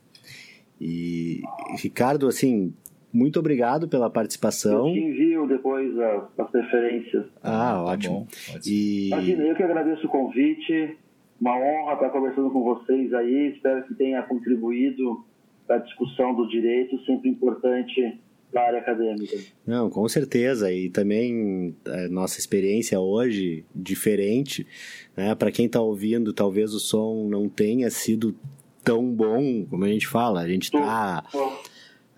E, 0.80 1.42
Ricardo, 1.82 2.28
assim, 2.28 2.74
muito 3.16 3.40
obrigado 3.40 3.88
pela 3.88 4.10
participação. 4.10 4.90
Eu 4.90 4.94
te 4.94 5.00
envio 5.00 5.48
depois 5.48 5.98
as, 5.98 6.24
as 6.38 6.54
referências. 6.54 7.26
Ah, 7.42 7.82
ótimo. 7.82 8.28
Tá 8.52 8.60
e... 8.66 9.08
Imagina, 9.08 9.44
eu 9.46 9.56
que 9.56 9.64
agradeço 9.64 10.06
o 10.06 10.10
convite. 10.10 10.98
Uma 11.40 11.58
honra 11.58 11.94
estar 11.94 12.10
conversando 12.10 12.52
com 12.52 12.62
vocês 12.62 13.14
aí. 13.14 13.54
Espero 13.56 13.84
que 13.88 13.94
tenha 13.94 14.22
contribuído 14.24 15.24
para 15.66 15.78
a 15.78 15.80
discussão 15.80 16.36
do 16.36 16.46
direito, 16.50 17.00
sempre 17.06 17.30
importante 17.30 18.20
para 18.52 18.62
a 18.62 18.68
área 18.68 18.80
acadêmica. 18.80 19.38
Não, 19.66 19.90
com 19.90 20.08
certeza. 20.10 20.70
E 20.72 20.90
também 20.90 21.74
a 21.88 22.02
é, 22.02 22.08
nossa 22.10 22.38
experiência 22.38 23.00
hoje, 23.00 23.64
diferente. 23.74 24.68
Né? 25.16 25.34
Para 25.36 25.52
quem 25.52 25.68
está 25.68 25.80
ouvindo, 25.80 26.34
talvez 26.34 26.74
o 26.74 26.80
som 26.82 27.30
não 27.30 27.48
tenha 27.48 27.90
sido 27.90 28.36
tão 28.84 29.10
bom 29.10 29.66
como 29.70 29.86
a 29.86 29.88
gente 29.88 30.06
fala. 30.06 30.42
A 30.42 30.48
gente 30.50 30.66
está 30.66 31.24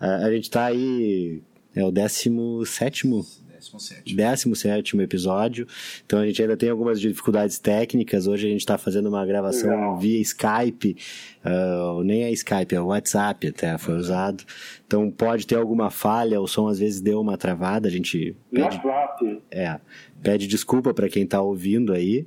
a, 0.00 0.30
gente 0.32 0.50
tá 0.50 0.66
aí. 0.66 1.42
É 1.74 1.84
o 1.84 1.90
17 1.90 2.30
17 4.06 4.96
episódio. 5.00 5.66
Então 6.04 6.20
a 6.20 6.26
gente 6.26 6.40
ainda 6.40 6.56
tem 6.56 6.70
algumas 6.70 7.00
dificuldades 7.00 7.58
técnicas. 7.58 8.26
Hoje 8.26 8.46
a 8.46 8.50
gente 8.50 8.60
está 8.60 8.78
fazendo 8.78 9.08
uma 9.08 9.24
gravação 9.24 9.70
Legal. 9.70 9.98
via 9.98 10.20
Skype. 10.20 10.96
Uh, 11.44 12.02
nem 12.02 12.24
é 12.24 12.30
Skype, 12.32 12.74
é 12.74 12.80
WhatsApp 12.80 13.48
até 13.48 13.78
foi 13.78 13.94
uhum. 13.94 14.00
usado. 14.00 14.44
Então 14.86 15.10
pode 15.10 15.46
ter 15.46 15.56
alguma 15.56 15.90
falha, 15.90 16.40
o 16.40 16.46
som 16.46 16.68
às 16.68 16.78
vezes 16.78 17.00
deu 17.00 17.20
uma 17.20 17.36
travada. 17.36 17.88
A 17.88 17.90
gente. 17.90 18.36
Pede. 18.50 18.80
É. 19.50 19.78
Pede 20.20 20.48
desculpa 20.48 20.92
para 20.92 21.08
quem 21.08 21.22
está 21.22 21.40
ouvindo 21.40 21.92
aí, 21.92 22.26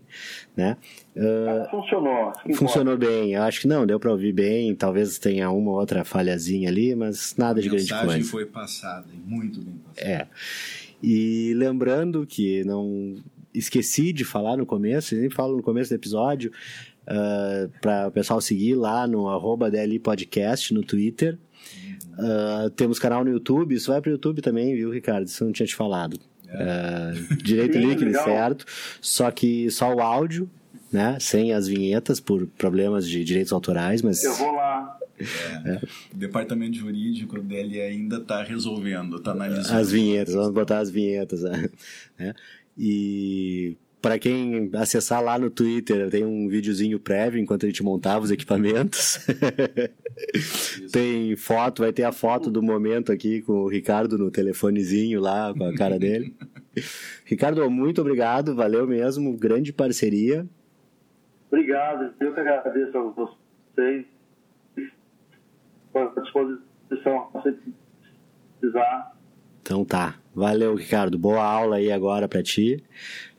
né? 0.56 0.78
Uh, 1.14 1.70
funcionou. 1.70 2.32
Funcionou 2.56 2.98
bem. 2.98 3.34
Eu 3.34 3.44
acho 3.44 3.60
que 3.60 3.68
não, 3.68 3.86
deu 3.86 4.00
para 4.00 4.12
ouvir 4.12 4.32
bem. 4.32 4.74
Talvez 4.74 5.20
tenha 5.20 5.50
uma 5.52 5.72
ou 5.72 5.78
outra 5.78 6.06
falhazinha 6.06 6.70
ali, 6.70 6.96
mas 6.96 7.36
nada 7.38 7.60
a 7.60 7.64
de 7.64 7.68
grande 7.68 7.90
coisa. 7.90 7.96
A 7.96 8.06
mensagem 8.06 8.24
foi 8.24 8.46
passada, 8.46 9.08
muito 9.26 9.60
bem 9.60 9.76
passada. 9.76 10.10
É. 10.10 10.28
E 11.02 11.54
lembrando 11.56 12.26
que 12.26 12.64
não 12.64 13.16
esqueci 13.54 14.14
de 14.14 14.24
falar 14.24 14.58
no 14.58 14.66
começo, 14.66 15.10
sempre 15.10 15.36
falo 15.36 15.58
no 15.58 15.64
começo 15.64 15.90
do 15.90 15.96
episódio, 15.96 16.52
uh, 17.04 17.70
para 17.82 18.08
o 18.08 18.12
pessoal 18.12 18.40
seguir 18.42 18.76
lá 18.76 19.08
no 19.08 19.28
arroba 19.28 19.70
DLI 19.70 20.00
Podcast 20.00 20.74
no 20.74 20.84
Twitter. 20.84 21.38
Uh, 22.14 22.70
temos 22.72 23.00
canal 23.00 23.24
no 23.24 23.32
YouTube, 23.32 23.76
isso 23.76 23.92
vai 23.92 24.02
para 24.02 24.10
o 24.10 24.14
YouTube 24.14 24.42
também, 24.42 24.76
viu, 24.76 24.92
Ricardo? 24.92 25.28
Isso 25.28 25.44
eu 25.44 25.48
não 25.48 25.54
tinha 25.54 25.66
te 25.66 25.76
falado. 25.76 26.20
Uh, 26.48 27.36
direito 27.38 27.78
líquido, 27.80 28.14
certo? 28.14 28.66
Só 29.00 29.32
que 29.32 29.70
só 29.72 29.94
o 29.94 30.02
áudio, 30.02 30.50
né? 30.92 31.18
Sem 31.20 31.54
as 31.54 31.68
vinhetas 31.68 32.20
por 32.20 32.46
problemas 32.58 33.08
de 33.08 33.24
direitos 33.24 33.54
autorais, 33.54 34.02
mas. 34.02 34.24
Eu 34.24 34.34
vou 34.36 34.54
lá. 34.54 34.98
É. 35.22 35.70
É. 35.70 35.82
O 36.14 36.18
departamento 36.18 36.78
jurídico 36.78 37.40
dele 37.40 37.82
ainda 37.82 38.18
está 38.18 38.44
resolvendo, 38.44 39.18
está 39.18 39.32
analisando. 39.32 39.80
As 39.80 39.92
vinhetas, 39.92 40.34
vamos 40.34 40.52
botar 40.52 40.80
as 40.80 40.90
vinhetas. 40.90 41.44
Né? 41.44 41.70
É. 42.20 42.34
E 42.78 43.78
para 44.02 44.18
quem 44.18 44.72
acessar 44.74 45.24
lá 45.24 45.38
no 45.38 45.50
Twitter, 45.50 46.10
tem 46.10 46.26
um 46.26 46.48
videozinho 46.48 47.00
prévio 47.00 47.40
enquanto 47.40 47.66
a 47.66 47.70
gente 47.70 47.84
montava 47.84 48.26
os 48.26 48.32
equipamentos. 48.32 49.20
tem 50.92 51.36
foto, 51.36 51.84
vai 51.84 51.94
ter 51.94 52.04
a 52.04 52.12
foto 52.12 52.50
do 52.50 52.64
momento 52.64 53.12
aqui 53.12 53.42
com 53.42 53.54
o 53.54 53.68
Ricardo 53.68 54.18
no 54.18 54.32
telefonezinho 54.32 55.22
lá, 55.22 55.54
com 55.56 55.66
a 55.66 55.76
cara 55.76 56.00
dele. 56.00 56.36
Ricardo, 57.26 57.70
muito 57.70 58.02
obrigado, 58.02 58.56
valeu 58.56 58.88
mesmo, 58.88 59.38
grande 59.38 59.72
parceria. 59.72 60.48
Obrigado, 61.52 62.14
eu 62.20 62.34
que 62.34 62.40
agradeço 62.40 62.98
a 62.98 63.02
vocês. 63.04 64.06
À 65.94 66.22
disposição, 66.22 67.30
se 67.44 67.74
precisar. 68.60 69.16
Então 69.62 69.84
tá. 69.86 70.16
Valeu, 70.34 70.76
Ricardo. 70.76 71.18
Boa 71.18 71.44
aula 71.44 71.76
aí 71.78 71.92
agora 71.92 72.28
para 72.28 72.42
ti. 72.42 72.84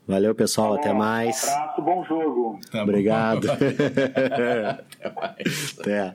Valeu, 0.07 0.35
pessoal. 0.35 0.75
Tá 0.75 0.81
até 0.81 0.93
mais. 0.93 1.45
Um 1.45 1.49
abraço, 1.49 1.83
bom 1.83 2.05
jogo. 2.05 2.61
Tá 2.71 2.83
Obrigado. 2.83 3.47
Bom. 3.47 3.55
até 3.55 5.11
mais. 5.15 5.79
Até. 5.79 6.15